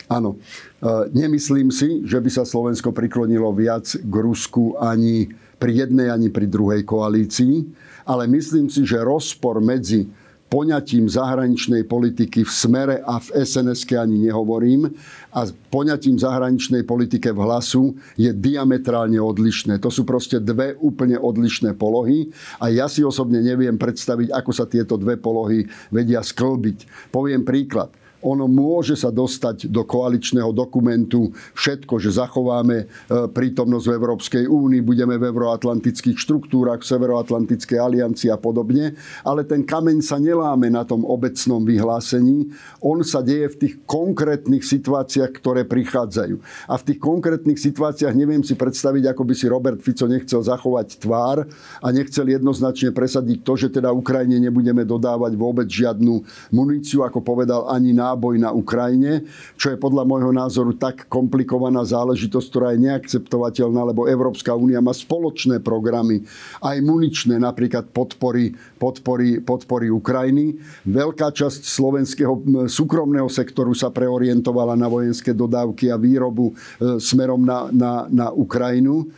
Áno. 0.08 0.40
E, 0.80 1.08
nemyslím 1.12 1.68
si, 1.68 2.00
že 2.08 2.16
by 2.16 2.30
sa 2.32 2.48
Slovensko 2.48 2.94
priklonilo 2.96 3.52
viac 3.52 3.84
k 3.92 4.14
Rusku 4.14 4.80
ani 4.80 5.28
pri 5.60 5.86
jednej, 5.86 6.10
ani 6.10 6.28
pri 6.32 6.50
druhej 6.50 6.82
koalícii, 6.82 7.70
ale 8.02 8.26
myslím 8.26 8.66
si, 8.66 8.82
že 8.82 8.98
rozpor 8.98 9.62
medzi 9.62 10.10
poňatím 10.52 11.08
zahraničnej 11.08 11.88
politiky 11.88 12.44
v 12.44 12.52
smere 12.52 13.00
a 13.00 13.16
v 13.16 13.28
sns 13.40 13.88
ani 13.96 14.28
nehovorím 14.28 14.92
a 15.32 15.48
poňatím 15.72 16.20
zahraničnej 16.20 16.84
politike 16.84 17.32
v 17.32 17.40
hlasu 17.40 17.96
je 18.20 18.28
diametrálne 18.36 19.16
odlišné. 19.16 19.80
To 19.80 19.88
sú 19.88 20.04
proste 20.04 20.36
dve 20.44 20.76
úplne 20.76 21.16
odlišné 21.16 21.72
polohy 21.72 22.28
a 22.60 22.68
ja 22.68 22.84
si 22.84 23.00
osobne 23.00 23.40
neviem 23.40 23.80
predstaviť, 23.80 24.28
ako 24.28 24.52
sa 24.52 24.68
tieto 24.68 25.00
dve 25.00 25.16
polohy 25.16 25.64
vedia 25.88 26.20
sklbiť. 26.20 27.08
Poviem 27.08 27.48
príklad. 27.48 28.01
Ono 28.22 28.46
môže 28.46 28.94
sa 28.94 29.10
dostať 29.10 29.66
do 29.66 29.82
koaličného 29.82 30.54
dokumentu 30.54 31.34
všetko, 31.58 31.98
že 31.98 32.14
zachováme 32.14 32.76
e, 32.78 32.86
prítomnosť 33.28 33.86
v 33.90 33.94
Európskej 33.98 34.44
únii, 34.46 34.80
budeme 34.86 35.18
v 35.18 35.28
euroatlantických 35.34 36.16
štruktúrach, 36.16 36.86
v 36.86 36.90
Severoatlantickej 36.94 37.78
aliancii 37.78 38.30
a 38.30 38.38
podobne, 38.38 38.94
ale 39.26 39.42
ten 39.42 39.66
kameň 39.66 39.98
sa 40.06 40.22
neláme 40.22 40.70
na 40.70 40.86
tom 40.86 41.02
obecnom 41.02 41.66
vyhlásení, 41.66 42.54
on 42.78 43.02
sa 43.02 43.20
deje 43.20 43.50
v 43.52 43.58
tých 43.66 43.74
konkrétnych 43.84 44.62
situáciách, 44.62 45.42
ktoré 45.42 45.66
prichádzajú. 45.66 46.38
A 46.70 46.78
v 46.78 46.86
tých 46.86 46.98
konkrétnych 47.02 47.58
situáciách 47.58 48.14
neviem 48.14 48.46
si 48.46 48.54
predstaviť, 48.54 49.10
ako 49.10 49.22
by 49.26 49.34
si 49.34 49.46
Robert 49.50 49.82
Fico 49.82 50.06
nechcel 50.06 50.46
zachovať 50.46 51.02
tvár 51.02 51.42
a 51.82 51.88
nechcel 51.90 52.30
jednoznačne 52.30 52.94
presadiť 52.94 53.42
to, 53.42 53.52
že 53.58 53.68
teda 53.74 53.90
Ukrajine 53.90 54.38
nebudeme 54.38 54.86
dodávať 54.86 55.34
vôbec 55.34 55.66
žiadnu 55.66 56.22
muníciu, 56.54 57.02
ako 57.02 57.18
povedal 57.18 57.66
ani 57.66 57.90
na 57.90 58.11
náboj 58.12 58.36
na 58.36 58.52
Ukrajine, 58.52 59.24
čo 59.56 59.72
je 59.72 59.80
podľa 59.80 60.04
môjho 60.04 60.32
názoru 60.36 60.76
tak 60.76 61.08
komplikovaná 61.08 61.80
záležitosť, 61.88 62.46
ktorá 62.52 62.68
je 62.76 62.84
neakceptovateľná, 62.92 63.88
lebo 63.88 64.04
Európska 64.04 64.52
únia 64.52 64.84
má 64.84 64.92
spoločné 64.92 65.64
programy, 65.64 66.20
aj 66.60 66.76
muničné, 66.84 67.40
napríklad 67.40 67.88
podpory, 67.96 68.52
podpory, 68.76 69.40
podpory 69.40 69.88
Ukrajiny. 69.88 70.60
Veľká 70.84 71.32
časť 71.32 71.64
slovenského 71.64 72.68
súkromného 72.68 73.32
sektoru 73.32 73.72
sa 73.72 73.88
preorientovala 73.88 74.76
na 74.76 74.92
vojenské 74.92 75.32
dodávky 75.32 75.88
a 75.88 75.96
výrobu 75.96 76.52
e, 76.52 77.00
smerom 77.00 77.40
na, 77.40 77.72
na, 77.72 77.92
na 78.12 78.26
Ukrajinu. 78.28 79.08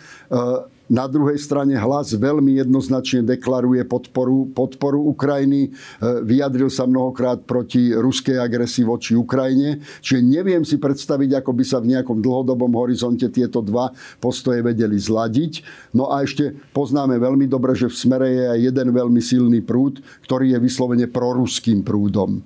Na 0.84 1.08
druhej 1.08 1.40
strane 1.40 1.72
hlas 1.80 2.12
veľmi 2.12 2.60
jednoznačne 2.60 3.24
deklaruje 3.24 3.88
podporu, 3.88 4.52
podporu 4.52 5.00
Ukrajiny. 5.16 5.68
E, 5.68 5.70
vyjadril 6.20 6.68
sa 6.68 6.84
mnohokrát 6.84 7.40
proti 7.48 7.96
ruskej 7.96 8.36
agresii 8.36 8.84
voči 8.84 9.16
Ukrajine. 9.16 9.80
Čiže 10.04 10.20
neviem 10.20 10.60
si 10.60 10.76
predstaviť, 10.76 11.40
ako 11.40 11.50
by 11.56 11.64
sa 11.64 11.80
v 11.80 11.96
nejakom 11.96 12.20
dlhodobom 12.20 12.68
horizonte 12.76 13.24
tieto 13.32 13.64
dva 13.64 13.96
postoje 14.20 14.60
vedeli 14.60 15.00
zladiť. 15.00 15.64
No 15.96 16.12
a 16.12 16.20
ešte 16.20 16.52
poznáme 16.76 17.16
veľmi 17.16 17.48
dobre, 17.48 17.72
že 17.72 17.88
v 17.88 17.96
smere 17.96 18.28
je 18.28 18.44
aj 18.52 18.60
jeden 18.68 18.88
veľmi 18.92 19.20
silný 19.24 19.64
prúd, 19.64 20.04
ktorý 20.28 20.52
je 20.52 20.58
vyslovene 20.60 21.08
proruským 21.08 21.80
prúdom 21.80 22.44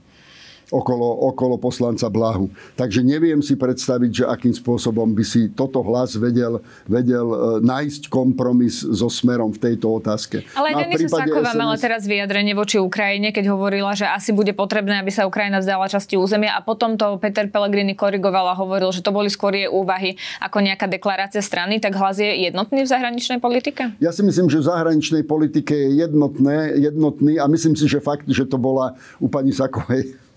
okolo, 0.68 1.32
okolo 1.32 1.56
poslanca 1.56 2.12
Blahu. 2.12 2.52
Takže 2.76 3.00
neviem 3.00 3.40
si 3.40 3.56
predstaviť, 3.56 4.10
že 4.12 4.24
akým 4.28 4.52
spôsobom 4.52 5.08
by 5.16 5.24
si 5.24 5.48
toto 5.48 5.80
hlas 5.80 6.16
vedel, 6.20 6.60
vedel 6.84 7.24
e, 7.24 7.36
nájsť 7.64 8.12
kompromis 8.12 8.84
so 8.84 9.08
smerom 9.08 9.52
v 9.56 9.60
tejto 9.72 9.96
otázke. 9.96 10.44
Ale 10.52 10.76
no 10.76 10.84
Denisa 10.84 11.08
Sáková 11.24 11.52
SNS... 11.56 11.60
mala 11.60 11.76
teraz 11.80 12.02
vyjadrenie 12.04 12.52
voči 12.52 12.76
Ukrajine, 12.76 13.32
keď 13.32 13.48
hovorila, 13.48 13.96
že 13.96 14.04
asi 14.04 14.36
bude 14.36 14.52
potrebné, 14.52 15.00
aby 15.00 15.08
sa 15.08 15.24
Ukrajina 15.24 15.64
vzdala 15.64 15.88
časti 15.88 16.20
územia 16.20 16.52
a 16.52 16.60
potom 16.60 17.00
to 17.00 17.16
Peter 17.16 17.48
Pellegrini 17.48 17.96
korigoval 17.96 18.52
a 18.52 18.54
hovoril, 18.54 18.92
že 18.92 19.00
to 19.00 19.10
boli 19.10 19.32
skôr 19.32 19.56
jej 19.56 19.68
úvahy 19.72 20.20
ako 20.44 20.60
nejaká 20.60 20.84
deklarácia 20.84 21.40
strany, 21.40 21.80
tak 21.80 21.96
hlas 21.96 22.20
je 22.20 22.28
jednotný 22.28 22.84
v 22.84 22.88
zahraničnej 22.88 23.40
politike? 23.40 23.96
Ja 24.04 24.12
si 24.12 24.20
myslím, 24.20 24.52
že 24.52 24.60
v 24.60 24.68
zahraničnej 24.68 25.24
politike 25.24 25.72
je 25.72 26.04
jednotné, 26.04 26.76
jednotný 26.76 27.40
a 27.40 27.48
myslím 27.48 27.72
si, 27.72 27.88
že 27.88 28.04
fakt, 28.04 28.28
že 28.28 28.44
to 28.44 28.60
bola 28.60 28.92
u 29.16 29.32
pani 29.32 29.50
Sakovej 29.50 30.27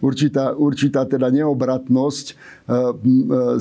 určitá, 0.00 0.52
určitá 0.56 1.04
teda 1.04 1.28
neobratnosť. 1.32 2.26
E, 2.28 2.34
e, 2.34 2.82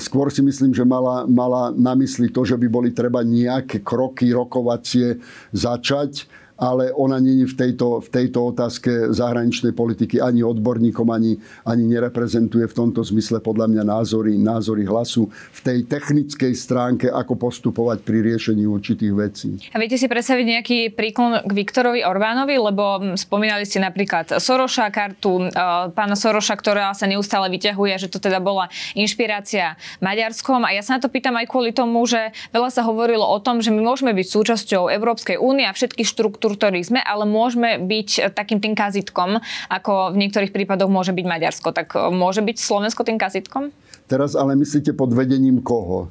skôr 0.01 0.31
si 0.31 0.41
myslím, 0.43 0.71
že 0.73 0.87
mala, 0.87 1.27
mala 1.27 1.69
na 1.75 1.93
mysli 1.95 2.31
to, 2.31 2.43
že 2.47 2.55
by 2.55 2.67
boli 2.67 2.89
treba 2.91 3.23
nejaké 3.23 3.83
kroky 3.83 4.31
rokovacie 4.31 5.19
začať 5.51 6.27
ale 6.57 6.89
ona 6.93 7.21
není 7.21 7.45
v 7.45 7.53
tejto, 7.53 8.01
v 8.01 8.09
tejto 8.09 8.53
otázke 8.53 9.13
zahraničnej 9.13 9.71
politiky 9.77 10.17
ani 10.17 10.41
odborníkom, 10.41 11.07
ani, 11.13 11.37
ani 11.63 11.83
nereprezentuje 11.85 12.65
v 12.65 12.73
tomto 12.73 13.05
zmysle 13.05 13.39
podľa 13.39 13.69
mňa 13.69 13.83
názory, 13.85 14.35
názory 14.41 14.83
hlasu 14.89 15.29
v 15.29 15.59
tej 15.61 15.79
technickej 15.85 16.53
stránke, 16.57 17.05
ako 17.07 17.37
postupovať 17.37 18.01
pri 18.01 18.25
riešení 18.25 18.65
určitých 18.65 19.13
vecí. 19.13 19.49
A 19.71 19.77
viete 19.77 19.95
si 20.01 20.09
predstaviť 20.09 20.45
nejaký 20.45 20.79
príklon 20.97 21.45
k 21.45 21.51
Viktorovi 21.53 22.01
Orbánovi, 22.01 22.57
lebo 22.57 23.13
spomínali 23.13 23.63
ste 23.63 23.77
napríklad 23.77 24.41
Soroša, 24.41 24.89
kartu 24.89 25.45
e, 25.45 25.53
pána 25.93 26.17
Soroša, 26.17 26.57
ktorá 26.57 26.97
sa 26.97 27.05
neustále 27.05 27.47
vyťahuje, 27.53 27.93
že 28.01 28.11
to 28.11 28.17
teda 28.17 28.41
bola 28.41 28.71
inšpirácia 28.97 29.77
Maďarskom. 30.01 30.65
A 30.65 30.73
ja 30.73 30.81
sa 30.81 30.97
na 30.97 31.03
to 31.03 31.11
pýtam 31.11 31.37
aj 31.37 31.45
kvôli 31.51 31.75
tomu, 31.75 32.01
že 32.09 32.33
veľa 32.49 32.69
sa 32.73 32.81
hovorilo 32.87 33.23
o 33.27 33.37
tom, 33.43 33.59
že 33.61 33.69
my 33.69 33.81
môžeme 33.83 34.15
byť 34.15 34.27
súčasťou 34.27 34.89
Európskej 34.89 35.37
únie 35.37 35.67
a 35.67 35.75
všetkých 35.75 36.07
štruktúr 36.07 36.46
sme, 36.55 36.99
ale 37.03 37.27
môžeme 37.27 37.81
byť 37.81 38.31
takým 38.31 38.63
tým 38.63 38.77
kazitkom, 38.77 39.43
ako 39.67 40.15
v 40.15 40.19
niektorých 40.23 40.55
prípadoch 40.55 40.87
môže 40.87 41.11
byť 41.11 41.25
Maďarsko. 41.25 41.69
Tak 41.75 41.87
e, 41.97 42.13
môže 42.13 42.39
byť 42.39 42.57
Slovensko 42.61 43.03
tým 43.03 43.19
kazitkom? 43.19 43.75
Teraz 44.07 44.39
ale 44.39 44.55
myslíte 44.55 44.95
pod 44.95 45.11
vedením 45.11 45.59
koho? 45.59 46.07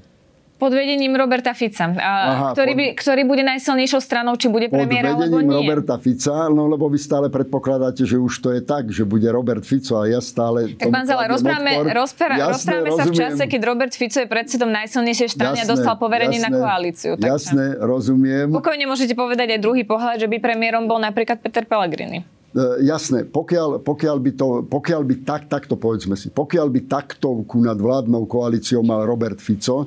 Pod 0.56 0.72
vedením 0.72 1.12
Roberta 1.12 1.52
Fica, 1.52 1.92
Aha, 1.92 2.56
ktorý, 2.56 2.72
by, 2.72 2.86
ktorý 2.96 3.22
bude 3.28 3.44
najsilnejšou 3.44 4.00
stranou, 4.00 4.40
či 4.40 4.48
bude 4.48 4.72
premiér 4.72 5.12
alebo 5.12 5.44
nie. 5.44 5.52
Roberta 5.52 6.00
Fica, 6.00 6.48
no 6.48 6.64
lebo 6.64 6.88
vy 6.88 6.96
stále 6.96 7.28
predpokladáte, 7.28 8.08
že 8.08 8.16
už 8.16 8.32
to 8.40 8.48
je 8.56 8.64
tak, 8.64 8.88
že 8.88 9.04
bude 9.04 9.28
Robert 9.28 9.68
Fico 9.68 10.00
a 10.00 10.08
ja 10.08 10.20
stále... 10.24 10.72
Tak 10.80 10.88
pán 10.88 11.04
Zala, 11.04 11.28
rozprávame, 11.28 11.84
rozpráva, 11.92 12.40
jasné, 12.40 12.80
rozprávame 12.80 12.90
sa 12.96 13.04
v 13.04 13.14
čase, 13.14 13.42
keď 13.44 13.60
Robert 13.68 13.92
Fico 13.92 14.16
je 14.16 14.28
predsedom 14.28 14.72
najsilnejšej 14.72 15.28
strany 15.36 15.60
a 15.60 15.64
dostal 15.68 16.00
poverenie 16.00 16.40
jasné, 16.40 16.48
na 16.48 16.58
koalíciu. 16.64 17.12
Takže. 17.20 17.28
Jasné, 17.28 17.64
rozumiem. 17.76 18.48
Pokojne 18.48 18.88
môžete 18.88 19.12
povedať 19.12 19.56
aj 19.56 19.60
druhý 19.60 19.84
pohľad, 19.84 20.24
že 20.24 20.28
by 20.28 20.40
premiérom 20.40 20.88
bol 20.88 20.96
napríklad 20.96 21.36
Peter 21.44 21.68
Pellegrini. 21.68 22.24
Uh, 22.56 22.80
jasné, 22.80 23.28
pokiaľ, 23.28 23.84
pokiaľ, 23.84 24.16
by 24.16 24.30
to, 24.32 24.48
pokiaľ 24.64 25.02
by 25.04 25.14
tak, 25.28 25.52
takto 25.52 25.76
povedzme 25.76 26.16
si, 26.16 26.32
pokiaľ 26.32 26.72
by 26.72 26.80
taktovku 26.88 27.60
nad 27.60 27.76
vládnou 27.76 28.24
koalíciou 28.24 28.80
mal 28.80 29.04
Robert 29.04 29.36
Fico, 29.44 29.84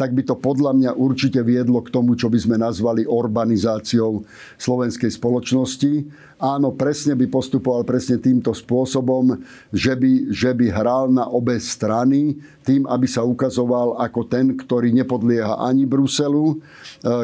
tak 0.00 0.16
by 0.16 0.24
to 0.24 0.32
podľa 0.40 0.72
mňa 0.72 0.90
určite 0.96 1.44
viedlo 1.44 1.84
k 1.84 1.92
tomu, 1.92 2.16
čo 2.16 2.32
by 2.32 2.40
sme 2.40 2.56
nazvali 2.56 3.04
urbanizáciou 3.04 4.24
slovenskej 4.56 5.12
spoločnosti. 5.12 6.08
Áno, 6.40 6.72
presne 6.72 7.12
by 7.12 7.28
postupoval 7.28 7.84
presne 7.84 8.16
týmto 8.16 8.56
spôsobom, 8.56 9.44
že 9.76 9.92
by, 9.92 10.32
že 10.32 10.56
by 10.56 10.72
hral 10.72 11.12
na 11.12 11.28
obe 11.28 11.60
strany, 11.60 12.40
tým, 12.64 12.88
aby 12.88 13.04
sa 13.04 13.20
ukazoval 13.28 14.00
ako 14.00 14.24
ten, 14.24 14.56
ktorý 14.56 14.88
nepodlieha 14.88 15.60
ani 15.60 15.84
Bruselu, 15.84 16.56
e, 16.56 16.56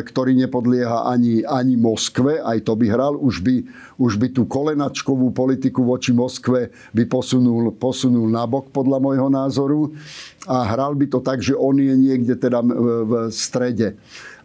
ktorý 0.04 0.36
nepodlieha 0.36 1.08
ani, 1.08 1.40
ani 1.48 1.80
Moskve, 1.80 2.44
aj 2.44 2.68
to 2.68 2.76
by 2.76 2.92
hral, 2.92 3.16
už 3.16 3.40
by, 3.40 3.64
už 3.96 4.20
by 4.20 4.36
tú 4.36 4.44
kolenačkovú 4.44 5.32
politiku 5.32 5.80
voči 5.80 6.12
Moskve 6.12 6.68
by 6.92 7.08
posunul, 7.08 7.72
posunul 7.72 8.28
nabok, 8.28 8.68
podľa 8.68 9.00
môjho 9.00 9.28
názoru. 9.32 9.96
A 10.44 10.76
hral 10.76 10.92
by 10.92 11.08
to 11.08 11.24
tak, 11.24 11.40
že 11.40 11.56
on 11.56 11.80
je 11.80 11.96
niekde 11.96 12.36
teda 12.36 12.60
v 12.62 13.32
strede. 13.32 13.96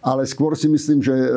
Ale 0.01 0.25
skôr 0.25 0.57
si 0.57 0.65
myslím, 0.65 1.05
že 1.05 1.13
e, 1.13 1.29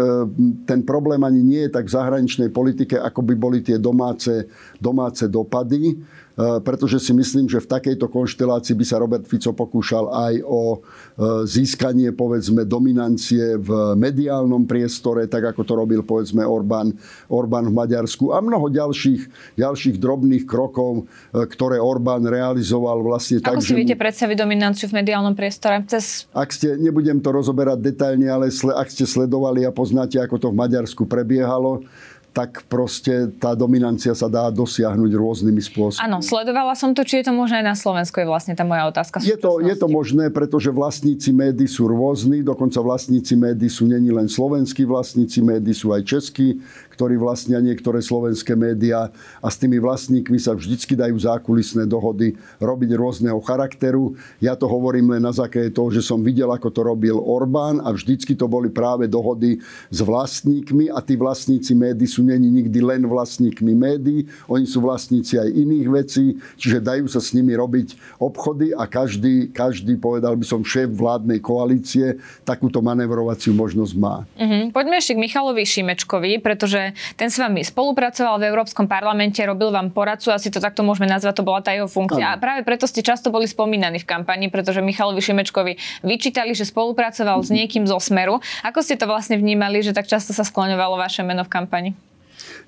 ten 0.65 0.81
problém 0.81 1.21
ani 1.21 1.45
nie 1.45 1.63
je 1.69 1.75
tak 1.77 1.85
v 1.85 1.95
zahraničnej 2.01 2.49
politike, 2.49 2.97
ako 2.97 3.21
by 3.21 3.35
boli 3.37 3.61
tie 3.61 3.77
domáce, 3.77 4.49
domáce 4.81 5.29
dopady. 5.29 6.01
Eh, 6.35 6.59
pretože 6.67 6.99
si 6.99 7.15
myslím, 7.15 7.47
že 7.47 7.63
v 7.63 7.71
takejto 7.71 8.11
konštelácii 8.11 8.75
by 8.75 8.83
sa 8.83 8.99
Robert 8.99 9.23
Fico 9.23 9.55
pokúšal 9.55 10.11
aj 10.11 10.35
o 10.43 10.83
eh, 10.83 11.47
získanie 11.47 12.11
povedzme 12.11 12.67
dominancie 12.67 13.55
v 13.55 13.95
mediálnom 13.95 14.67
priestore, 14.67 15.31
tak 15.31 15.55
ako 15.55 15.63
to 15.63 15.73
robil 15.79 16.03
povedzme 16.03 16.43
Orbán, 16.43 16.91
Orbán 17.31 17.71
v 17.71 17.79
Maďarsku 17.79 18.35
a 18.35 18.43
mnoho 18.43 18.67
ďalších, 18.67 19.55
ďalších 19.63 20.03
drobných 20.03 20.43
krokov, 20.43 21.07
eh, 21.07 21.47
ktoré 21.47 21.79
Orbán 21.79 22.27
realizoval 22.27 23.07
vlastne 23.07 23.39
ako 23.39 23.63
tak, 23.63 23.71
si 23.71 23.79
viete 23.79 23.95
mu... 23.95 24.03
predstaviť 24.03 24.35
dominanciu 24.35 24.91
v 24.91 25.07
mediálnom 25.07 25.39
priestore? 25.39 25.87
Cez... 25.87 26.27
Ak 26.35 26.51
ste, 26.51 26.75
nebudem 26.75 27.23
to 27.23 27.31
rozoberať 27.31 27.79
detailne, 27.79 28.27
ale 28.27 28.51
ak 28.51 28.91
ste 28.91 29.07
sledovali 29.07 29.63
a 29.63 29.71
poznáte, 29.71 30.19
ako 30.19 30.43
to 30.43 30.49
v 30.51 30.59
Maďarsku 30.67 31.07
prebiehalo, 31.07 31.87
tak 32.35 32.67
proste 32.67 33.31
tá 33.39 33.55
dominancia 33.55 34.11
sa 34.11 34.27
dá 34.27 34.51
dosiahnuť 34.51 35.11
rôznymi 35.15 35.63
spôsobmi. 35.63 36.03
Áno, 36.03 36.19
sledovala 36.19 36.75
som 36.75 36.91
to, 36.91 37.07
či 37.07 37.23
je 37.23 37.31
to 37.31 37.33
možné 37.33 37.63
aj 37.63 37.67
na 37.71 37.77
Slovensku, 37.79 38.19
je 38.19 38.27
vlastne 38.27 38.59
tá 38.59 38.67
moja 38.67 38.91
otázka. 38.91 39.23
Je 39.23 39.39
to, 39.39 39.63
je 39.63 39.71
to 39.79 39.87
možné, 39.87 40.35
pretože 40.35 40.75
vlastníci 40.75 41.31
médií 41.31 41.71
sú 41.71 41.87
rôzni, 41.87 42.43
dokonca 42.43 42.83
vlastníci 42.83 43.39
médií 43.39 43.71
sú 43.71 43.87
není 43.87 44.11
len 44.11 44.27
slovenskí 44.27 44.83
vlastníci 44.83 45.47
médií, 45.47 45.71
sú 45.71 45.95
aj 45.95 46.03
českí, 46.03 46.59
ktorí 46.99 47.15
vlastnia 47.15 47.63
niektoré 47.63 48.03
slovenské 48.03 48.59
médiá 48.59 49.15
a 49.39 49.47
s 49.47 49.55
tými 49.55 49.79
vlastníkmi 49.79 50.35
sa 50.43 50.59
vždycky 50.59 50.99
dajú 50.99 51.15
zákulisné 51.15 51.87
dohody 51.87 52.35
robiť 52.59 52.91
rôzneho 52.99 53.39
charakteru. 53.47 54.19
Ja 54.43 54.59
to 54.59 54.67
hovorím 54.67 55.15
len 55.15 55.23
na 55.23 55.31
základe 55.31 55.71
toho, 55.71 55.95
že 55.95 56.03
som 56.03 56.19
videl, 56.19 56.51
ako 56.51 56.67
to 56.75 56.83
robil 56.83 57.15
Orbán 57.23 57.79
a 57.79 57.95
vždycky 57.95 58.35
to 58.35 58.51
boli 58.51 58.75
práve 58.75 59.07
dohody 59.07 59.63
s 59.91 59.99
vlastníkmi 60.03 60.91
a 60.91 60.99
tí 60.99 61.15
vlastníci 61.15 61.79
médií 61.79 62.11
sú 62.11 62.24
sú 62.25 62.33
není 62.33 62.49
nikdy 62.49 62.81
len 62.81 63.05
vlastníkmi 63.05 63.77
médií, 63.77 64.25
oni 64.49 64.65
sú 64.65 64.81
vlastníci 64.81 65.37
aj 65.37 65.45
iných 65.53 65.89
vecí, 65.93 66.41
čiže 66.57 66.81
dajú 66.81 67.05
sa 67.05 67.21
s 67.21 67.37
nimi 67.37 67.53
robiť 67.53 68.17
obchody 68.17 68.73
a 68.73 68.89
každý, 68.89 69.53
každý 69.53 70.01
povedal 70.01 70.41
by 70.41 70.45
som, 70.49 70.65
šéf 70.65 70.89
vládnej 70.97 71.45
koalície 71.45 72.17
takúto 72.49 72.81
manevrovaciu 72.81 73.53
možnosť 73.53 73.93
má. 74.01 74.25
Uh-huh. 74.41 74.73
Poďme 74.73 74.97
ešte 74.97 75.13
k 75.13 75.21
Michalovi 75.21 75.69
Šimečkovi, 75.69 76.41
pretože 76.41 76.97
ten 77.21 77.29
s 77.29 77.37
vami 77.37 77.61
spolupracoval 77.61 78.41
v 78.41 78.49
Európskom 78.49 78.89
parlamente, 78.89 79.45
robil 79.45 79.69
vám 79.69 79.93
poradcu, 79.93 80.33
asi 80.33 80.49
to 80.49 80.65
takto 80.65 80.81
môžeme 80.81 81.05
nazvať, 81.05 81.45
to 81.45 81.45
bola 81.45 81.61
tá 81.61 81.77
jeho 81.77 81.91
funkcia. 81.91 82.25
Ano. 82.25 82.37
A 82.39 82.41
práve 82.41 82.65
preto 82.65 82.89
ste 82.89 83.05
často 83.05 83.29
boli 83.29 83.45
spomínaní 83.45 84.01
v 84.01 84.09
kampani, 84.09 84.49
pretože 84.49 84.81
Michalovi 84.81 85.21
Šimečkovi 85.21 85.77
vyčítali, 86.01 86.57
že 86.57 86.65
spolupracoval 86.65 87.45
s 87.45 87.53
niekým 87.53 87.85
zo 87.85 88.01
Smeru. 88.01 88.41
Ako 88.65 88.81
ste 88.81 88.97
to 88.97 89.05
vlastne 89.05 89.37
vnímali, 89.37 89.85
že 89.85 89.93
tak 89.93 90.09
často 90.09 90.33
sa 90.33 90.47
skloňovalo 90.47 90.97
vaše 90.97 91.21
meno 91.21 91.45
v 91.45 91.53
kampani? 91.53 92.14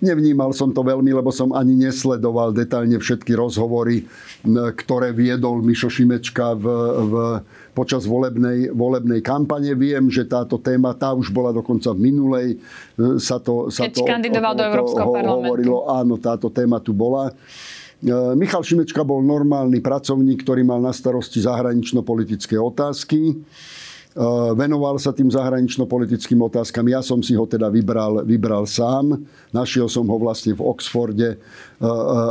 Nevnímal 0.05 0.53
som 0.53 0.73
to 0.77 0.85
veľmi, 0.85 1.09
lebo 1.09 1.33
som 1.33 1.57
ani 1.57 1.73
nesledoval 1.77 2.53
detailne 2.53 3.01
všetky 3.01 3.33
rozhovory, 3.33 4.05
ktoré 4.47 5.17
viedol 5.17 5.65
Mišo 5.65 5.89
Šimečka 5.89 6.53
v, 6.57 6.65
v, 7.09 7.15
počas 7.73 8.05
volebnej, 8.05 8.73
volebnej 8.73 9.25
kampane. 9.25 9.73
Viem, 9.73 10.13
že 10.13 10.29
táto 10.29 10.61
téma, 10.61 10.93
tá 10.93 11.17
už 11.17 11.33
bola 11.33 11.53
dokonca 11.53 11.93
v 11.97 12.13
minulej, 12.13 12.49
e, 12.55 12.57
sa 13.21 13.41
to, 13.41 13.73
sa 13.73 13.89
Keď 13.89 13.95
to, 13.97 14.05
kandidoval 14.05 14.53
o, 14.53 14.57
do 14.57 14.63
Európskeho 14.65 15.09
parlamentu. 15.13 15.49
Hovorilo, 15.49 15.77
áno, 15.89 16.15
táto 16.21 16.49
téma 16.53 16.81
tu 16.81 16.97
bola. 16.97 17.33
E, 17.33 17.33
Michal 18.37 18.65
Šimečka 18.65 19.01
bol 19.01 19.25
normálny 19.25 19.81
pracovník, 19.81 20.45
ktorý 20.45 20.65
mal 20.65 20.81
na 20.81 20.93
starosti 20.93 21.41
zahranično-politické 21.41 22.57
otázky. 22.57 23.45
Eh, 24.17 24.51
venoval 24.57 24.97
sa 24.97 25.13
tým 25.13 25.29
zahranično-politickým 25.29 26.41
otázkam. 26.41 26.89
Ja 26.89 27.05
som 27.05 27.21
si 27.21 27.37
ho 27.37 27.45
teda 27.45 27.69
vybral, 27.69 28.25
vybral 28.25 28.65
sám. 28.65 29.13
Našiel 29.53 29.93
som 29.93 30.09
ho 30.09 30.17
vlastne 30.17 30.57
v 30.57 30.65
Oxforde 30.65 31.37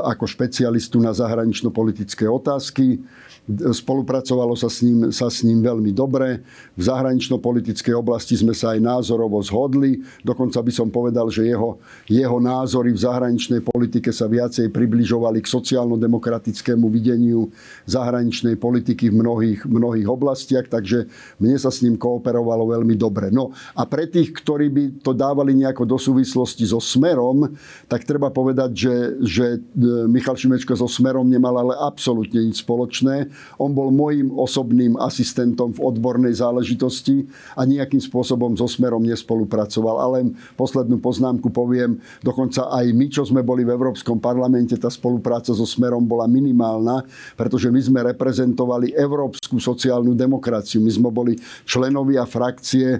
ako 0.05 0.25
špecialistu 0.25 0.97
na 0.97 1.13
zahranično-politické 1.13 2.25
otázky. 2.25 2.97
Spolupracovalo 3.45 4.57
sa 4.57 4.65
s, 4.73 4.81
ním, 4.81 5.13
sa 5.13 5.29
s 5.29 5.45
ním 5.45 5.61
veľmi 5.61 5.93
dobre. 5.93 6.41
V 6.73 6.81
zahranično-politickej 6.81 7.93
oblasti 7.93 8.33
sme 8.33 8.57
sa 8.57 8.73
aj 8.73 8.81
názorovo 8.81 9.37
zhodli. 9.45 10.01
Dokonca 10.25 10.65
by 10.65 10.71
som 10.73 10.89
povedal, 10.89 11.29
že 11.29 11.45
jeho, 11.45 11.77
jeho 12.09 12.41
názory 12.41 12.89
v 12.89 13.05
zahraničnej 13.05 13.61
politike 13.61 14.09
sa 14.09 14.25
viacej 14.25 14.73
približovali 14.73 15.45
k 15.45 15.51
sociálno-demokratickému 15.61 16.89
videniu 16.89 17.53
zahraničnej 17.85 18.57
politiky 18.57 19.13
v 19.13 19.21
mnohých, 19.21 19.61
mnohých 19.69 20.09
oblastiach, 20.09 20.65
takže 20.65 21.05
mne 21.37 21.61
sa 21.61 21.69
s 21.69 21.85
ním 21.85 22.01
kooperovalo 22.01 22.73
veľmi 22.73 22.97
dobre. 22.97 23.29
No 23.29 23.53
a 23.77 23.85
pre 23.85 24.09
tých, 24.09 24.33
ktorí 24.41 24.73
by 24.73 24.83
to 25.05 25.13
dávali 25.13 25.53
nejako 25.53 25.85
do 25.85 26.01
súvislosti 26.01 26.65
so 26.65 26.81
Smerom, 26.81 27.53
tak 27.85 28.09
treba 28.09 28.33
povedať, 28.33 28.71
že, 28.73 28.93
že 29.35 29.59
e, 29.59 30.07
Michal 30.07 30.39
Šimečka 30.39 30.79
so 30.79 30.87
Smerom 30.87 31.27
nemal 31.27 31.59
ale 31.59 31.75
absolútne 31.75 32.39
nič 32.39 32.63
spoločné 32.63 33.27
on 33.59 33.71
bol 33.71 33.89
môjim 33.91 34.31
osobným 34.35 34.99
asistentom 34.99 35.71
v 35.71 35.83
odbornej 35.83 36.37
záležitosti 36.37 37.25
a 37.55 37.63
nejakým 37.63 38.01
spôsobom 38.01 38.53
so 38.53 38.67
Smerom 38.67 39.03
nespolupracoval. 39.03 39.95
Ale 40.01 40.17
poslednú 40.59 40.99
poznámku 40.99 41.49
poviem, 41.49 41.99
dokonca 42.21 42.67
aj 42.69 42.85
my, 42.91 43.05
čo 43.09 43.23
sme 43.25 43.41
boli 43.41 43.63
v 43.63 43.73
Európskom 43.73 44.19
parlamente, 44.19 44.75
tá 44.77 44.91
spolupráca 44.91 45.55
so 45.55 45.65
Smerom 45.65 46.03
bola 46.05 46.27
minimálna, 46.29 47.03
pretože 47.39 47.71
my 47.71 47.81
sme 47.81 47.99
reprezentovali 48.11 48.93
európsku 48.93 49.57
sociálnu 49.57 50.13
demokraciu. 50.13 50.83
My 50.83 50.91
sme 50.91 51.09
boli 51.09 51.39
členovia 51.65 52.27
frakcie 52.27 52.99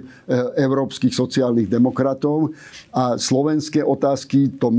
európskych 0.56 1.12
sociálnych 1.12 1.68
demokratov 1.68 2.52
a 2.90 3.14
slovenské 3.20 3.84
otázky, 3.84 4.56
to 4.56 4.72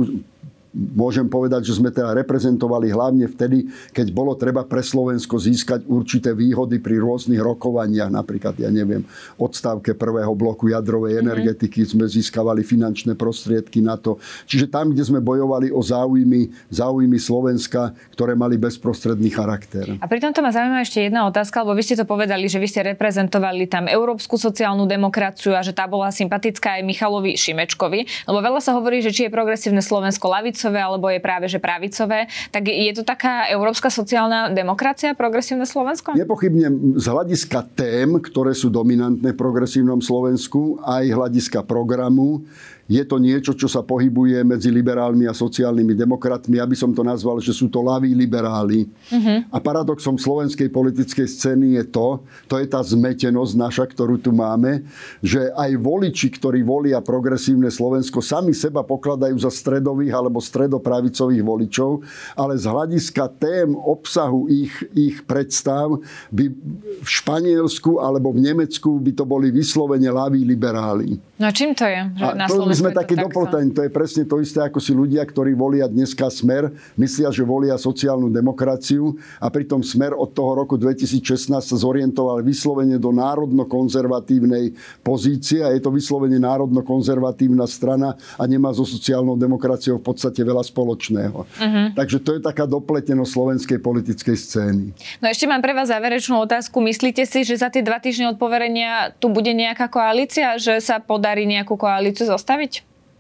môžem 0.78 1.26
povedať, 1.26 1.66
že 1.66 1.82
sme 1.82 1.90
teda 1.90 2.14
reprezentovali 2.14 2.94
hlavne 2.94 3.26
vtedy, 3.26 3.66
keď 3.90 4.14
bolo 4.14 4.38
treba 4.38 4.62
pre 4.62 4.86
Slovensko 4.86 5.42
získať 5.42 5.90
určité 5.90 6.38
výhody 6.38 6.78
pri 6.78 7.02
rôznych 7.02 7.42
rokovaniach, 7.42 8.14
napríklad, 8.14 8.54
ja 8.62 8.70
neviem, 8.70 9.02
odstávke 9.42 9.98
prvého 9.98 10.30
bloku 10.38 10.70
jadrovej 10.70 11.18
mm-hmm. 11.18 11.26
energetiky 11.26 11.82
sme 11.82 12.06
získavali 12.06 12.62
finančné 12.62 13.18
prostriedky 13.18 13.82
na 13.82 13.98
to. 13.98 14.22
Čiže 14.46 14.70
tam, 14.70 14.94
kde 14.94 15.02
sme 15.02 15.20
bojovali 15.20 15.74
o 15.74 15.82
záujmy, 15.82 16.54
záujmy 16.70 17.18
Slovenska, 17.18 17.98
ktoré 18.14 18.38
mali 18.38 18.62
bezprostredný 18.62 19.34
charakter. 19.34 19.98
A 19.98 20.06
pri 20.06 20.22
tomto 20.22 20.46
ma 20.46 20.54
zaujíma 20.54 20.86
ešte 20.86 21.10
jedna 21.10 21.26
otázka, 21.26 21.66
lebo 21.66 21.74
vy 21.74 21.84
ste 21.84 21.98
to 21.98 22.06
povedali, 22.06 22.46
že 22.46 22.62
vy 22.62 22.68
ste 22.70 22.86
reprezentovali 22.94 23.66
tam 23.66 23.90
európsku 23.90 24.38
sociálnu 24.38 24.86
demokraciu 24.86 25.58
a 25.58 25.66
že 25.66 25.74
tá 25.74 25.90
bola 25.90 26.14
sympatická 26.14 26.78
aj 26.78 26.86
Michalovi 26.86 27.34
Šimečkovi, 27.34 28.30
lebo 28.30 28.40
veľa 28.44 28.62
sa 28.62 28.78
hovorí, 28.78 29.02
že 29.02 29.10
či 29.10 29.26
je 29.28 29.32
progresívne 29.34 29.82
Slovensko 29.82 30.30
lavico 30.30 30.67
ľavicové 30.68 30.80
alebo 30.84 31.08
je 31.08 31.20
práve 31.24 31.46
že 31.48 31.60
pravicové, 31.64 32.28
tak 32.52 32.68
je 32.68 32.92
to 32.92 33.04
taká 33.08 33.48
európska 33.48 33.88
sociálna 33.88 34.52
demokracia, 34.52 35.16
progresívne 35.16 35.64
Slovensko? 35.64 36.14
Nepochybne 36.14 37.00
z 37.00 37.06
hľadiska 37.08 37.60
tém, 37.74 38.20
ktoré 38.20 38.52
sú 38.52 38.68
dominantné 38.68 39.32
v 39.32 39.38
progresívnom 39.40 40.04
Slovensku, 40.04 40.84
aj 40.84 41.08
hľadiska 41.08 41.64
programu, 41.64 42.44
je 42.88 43.04
to 43.04 43.20
niečo, 43.20 43.52
čo 43.52 43.68
sa 43.68 43.84
pohybuje 43.84 44.48
medzi 44.48 44.72
liberálmi 44.72 45.28
a 45.28 45.36
sociálnymi 45.36 45.92
demokratmi. 45.92 46.56
Ja 46.56 46.64
by 46.64 46.76
som 46.80 46.96
to 46.96 47.04
nazval, 47.04 47.44
že 47.44 47.52
sú 47.52 47.68
to 47.68 47.84
laví 47.84 48.16
liberáli. 48.16 48.88
Uh-huh. 49.12 49.44
A 49.52 49.60
paradoxom 49.60 50.16
slovenskej 50.16 50.72
politickej 50.72 51.28
scény 51.28 51.76
je 51.76 51.84
to, 51.92 52.24
to 52.48 52.56
je 52.56 52.66
tá 52.66 52.80
zmetenosť 52.80 53.54
naša, 53.60 53.86
ktorú 53.92 54.24
tu 54.24 54.32
máme, 54.32 54.88
že 55.20 55.52
aj 55.52 55.76
voliči, 55.76 56.32
ktorí 56.32 56.64
volia 56.64 57.04
progresívne 57.04 57.68
Slovensko, 57.68 58.24
sami 58.24 58.56
seba 58.56 58.88
pokladajú 58.88 59.36
za 59.36 59.52
stredových 59.52 60.16
alebo 60.16 60.40
stredopravicových 60.40 61.44
voličov, 61.44 62.08
ale 62.40 62.56
z 62.56 62.66
hľadiska 62.72 63.36
tém, 63.36 63.76
obsahu 63.76 64.48
ich, 64.48 64.72
ich 64.96 65.20
predstav 65.28 65.92
by 66.32 66.56
v 67.04 67.08
Španielsku 67.08 68.00
alebo 68.00 68.32
v 68.32 68.48
Nemecku 68.48 68.96
by 69.04 69.12
to 69.12 69.28
boli 69.28 69.52
vyslovene 69.52 70.08
laví 70.08 70.48
liberáli. 70.48 71.20
No 71.36 71.52
čím 71.52 71.76
to 71.76 71.84
je? 71.84 72.02
Že 72.16 72.26
na 72.34 72.48
to 72.48 72.77
sme 72.78 72.90
takí 72.94 73.18
dopltaní. 73.18 73.74
To 73.74 73.82
je 73.82 73.92
presne 73.92 74.24
to 74.30 74.38
isté, 74.38 74.62
ako 74.62 74.78
si 74.78 74.94
ľudia, 74.94 75.26
ktorí 75.26 75.58
volia 75.58 75.90
dneska 75.90 76.30
smer, 76.30 76.70
myslia, 77.00 77.34
že 77.34 77.42
volia 77.42 77.76
sociálnu 77.76 78.30
demokraciu 78.30 79.18
a 79.42 79.50
pritom 79.50 79.82
smer 79.82 80.14
od 80.14 80.32
toho 80.32 80.64
roku 80.64 80.78
2016 80.78 81.58
sa 81.58 81.76
zorientoval 81.78 82.46
vyslovene 82.46 83.02
do 83.02 83.10
národno-konzervatívnej 83.10 84.78
pozície 85.02 85.66
a 85.66 85.74
je 85.74 85.82
to 85.82 85.90
vyslovene 85.90 86.38
národno-konzervatívna 86.38 87.66
strana 87.66 88.14
a 88.38 88.44
nemá 88.46 88.70
so 88.72 88.86
sociálnou 88.86 89.34
demokraciou 89.34 89.98
v 89.98 90.06
podstate 90.06 90.46
veľa 90.46 90.62
spoločného. 90.62 91.40
Uh-huh. 91.44 91.88
Takže 91.98 92.18
to 92.22 92.38
je 92.38 92.42
taká 92.44 92.70
dopletenosť 92.70 93.32
slovenskej 93.32 93.80
politickej 93.82 94.36
scény. 94.38 94.86
No 95.24 95.26
ešte 95.32 95.50
mám 95.50 95.64
pre 95.64 95.74
vás 95.74 95.90
záverečnú 95.90 96.38
otázku. 96.44 96.78
Myslíte 96.84 97.24
si, 97.26 97.42
že 97.48 97.58
za 97.58 97.72
tie 97.74 97.82
dva 97.82 97.98
týždne 97.98 98.36
od 98.36 98.38
poverenia 98.38 99.16
tu 99.18 99.32
bude 99.32 99.50
nejaká 99.52 99.88
koalícia, 99.88 100.60
že 100.60 100.78
sa 100.84 101.02
podarí 101.02 101.48
nejakú 101.48 101.80
koalíciu 101.80 102.30
zostaviť? 102.30 102.67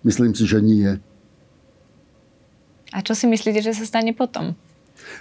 Myslím 0.05 0.33
si, 0.33 0.45
že 0.45 0.61
nie. 0.61 0.99
A 2.93 3.03
čo 3.03 3.13
si 3.13 3.27
myslíte, 3.27 3.59
že 3.59 3.75
sa 3.75 3.83
stane 3.83 4.15
potom? 4.15 4.55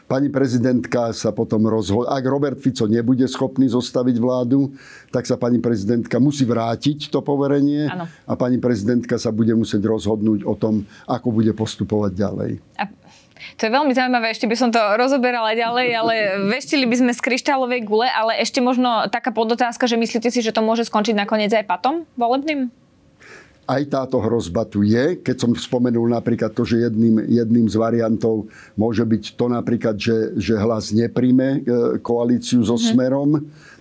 Pani 0.08 0.32
prezidentka 0.32 1.12
sa 1.12 1.36
potom 1.36 1.68
rozhodla. 1.68 2.16
Ak 2.16 2.24
Robert 2.24 2.56
Fico 2.56 2.88
nebude 2.88 3.28
schopný 3.28 3.68
zostaviť 3.68 4.16
vládu, 4.16 4.72
tak 5.12 5.28
sa 5.28 5.36
pani 5.36 5.60
prezidentka 5.60 6.16
musí 6.16 6.48
vrátiť 6.48 7.12
to 7.12 7.20
poverenie 7.20 7.90
ano. 7.90 8.08
a 8.08 8.32
pani 8.38 8.56
prezidentka 8.56 9.20
sa 9.20 9.28
bude 9.28 9.52
musieť 9.52 9.84
rozhodnúť 9.84 10.48
o 10.48 10.54
tom, 10.56 10.88
ako 11.04 11.28
bude 11.28 11.52
postupovať 11.52 12.12
ďalej. 12.16 12.50
A 12.80 12.88
to 13.60 13.68
je 13.68 13.72
veľmi 13.72 13.92
zaujímavé, 13.92 14.32
ešte 14.32 14.48
by 14.48 14.56
som 14.56 14.72
to 14.72 14.80
rozoberala 14.96 15.52
ďalej, 15.52 15.88
ale 15.92 16.14
veštili 16.56 16.88
by 16.88 16.96
sme 16.96 17.12
z 17.12 17.20
kryštálovej 17.20 17.84
gule, 17.84 18.08
ale 18.08 18.40
ešte 18.40 18.64
možno 18.64 19.06
taká 19.12 19.28
podotázka, 19.28 19.84
že 19.84 20.00
myslíte 20.00 20.32
si, 20.32 20.40
že 20.40 20.56
to 20.56 20.64
môže 20.64 20.88
skončiť 20.88 21.12
nakoniec 21.12 21.52
aj 21.52 21.68
patom 21.68 22.08
volebným? 22.16 22.72
Aj 23.66 23.82
táto 23.90 24.22
hrozba 24.22 24.62
tu 24.62 24.86
je. 24.86 25.18
Keď 25.18 25.36
som 25.36 25.50
spomenul 25.52 26.06
napríklad 26.06 26.54
to, 26.54 26.62
že 26.62 26.86
jedným, 26.86 27.18
jedným 27.26 27.66
z 27.66 27.76
variantov 27.76 28.46
môže 28.78 29.02
byť 29.02 29.34
to 29.34 29.46
napríklad, 29.50 29.98
že, 29.98 30.38
že 30.38 30.54
hlas 30.54 30.94
nepríjme 30.94 31.48
e, 31.50 31.58
koalíciu 31.98 32.62
so 32.62 32.78
mm-hmm. 32.78 32.90
Smerom, 32.94 33.30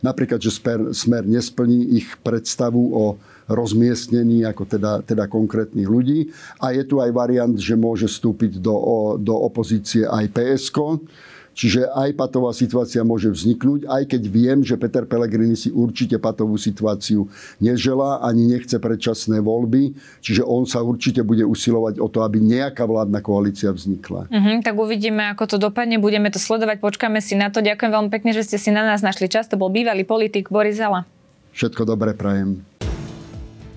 napríklad, 0.02 0.42
že 0.42 0.50
Smer, 0.50 0.80
Smer 0.92 1.24
nesplní 1.30 2.02
ich 2.02 2.18
predstavu 2.26 2.82
o 2.98 3.06
rozmiestnení 3.46 4.42
ako 4.42 4.66
teda, 4.66 5.06
teda 5.06 5.30
konkrétnych 5.30 5.86
ľudí. 5.86 6.34
A 6.58 6.74
je 6.74 6.82
tu 6.82 6.98
aj 6.98 7.14
variant, 7.14 7.54
že 7.54 7.78
môže 7.78 8.10
vstúpiť 8.10 8.58
do, 8.58 8.74
do 9.22 9.38
opozície 9.38 10.02
aj 10.10 10.34
PSK 10.34 10.78
Čiže 11.56 11.88
aj 11.88 12.20
patová 12.20 12.52
situácia 12.52 13.00
môže 13.08 13.32
vzniknúť, 13.32 13.88
aj 13.88 14.12
keď 14.12 14.22
viem, 14.28 14.60
že 14.60 14.76
Peter 14.76 15.08
Pellegrini 15.08 15.56
si 15.56 15.72
určite 15.72 16.20
patovú 16.20 16.60
situáciu 16.60 17.32
neželá 17.64 18.20
ani 18.20 18.52
nechce 18.52 18.76
predčasné 18.76 19.40
voľby, 19.40 19.96
čiže 20.20 20.44
on 20.44 20.68
sa 20.68 20.84
určite 20.84 21.24
bude 21.24 21.48
usilovať 21.48 22.04
o 22.04 22.12
to, 22.12 22.28
aby 22.28 22.44
nejaká 22.44 22.84
vládna 22.84 23.24
koalícia 23.24 23.72
vznikla. 23.72 24.28
Uh-huh, 24.28 24.60
tak 24.60 24.76
uvidíme, 24.76 25.32
ako 25.32 25.56
to 25.56 25.58
dopadne, 25.58 25.96
budeme 25.96 26.28
to 26.28 26.44
sledovať, 26.44 26.84
počkáme 26.84 27.24
si 27.24 27.40
na 27.40 27.48
to. 27.48 27.64
Ďakujem 27.64 27.92
veľmi 27.96 28.12
pekne, 28.12 28.36
že 28.36 28.44
ste 28.44 28.60
si 28.60 28.70
na 28.76 28.84
nás 28.84 29.00
našli 29.00 29.32
čas. 29.32 29.48
To 29.48 29.56
bol 29.56 29.72
bývalý 29.72 30.04
politik 30.04 30.52
Boris 30.52 30.76
Zala. 30.76 31.08
Všetko 31.56 31.88
dobré 31.88 32.12
prajem. 32.12 32.75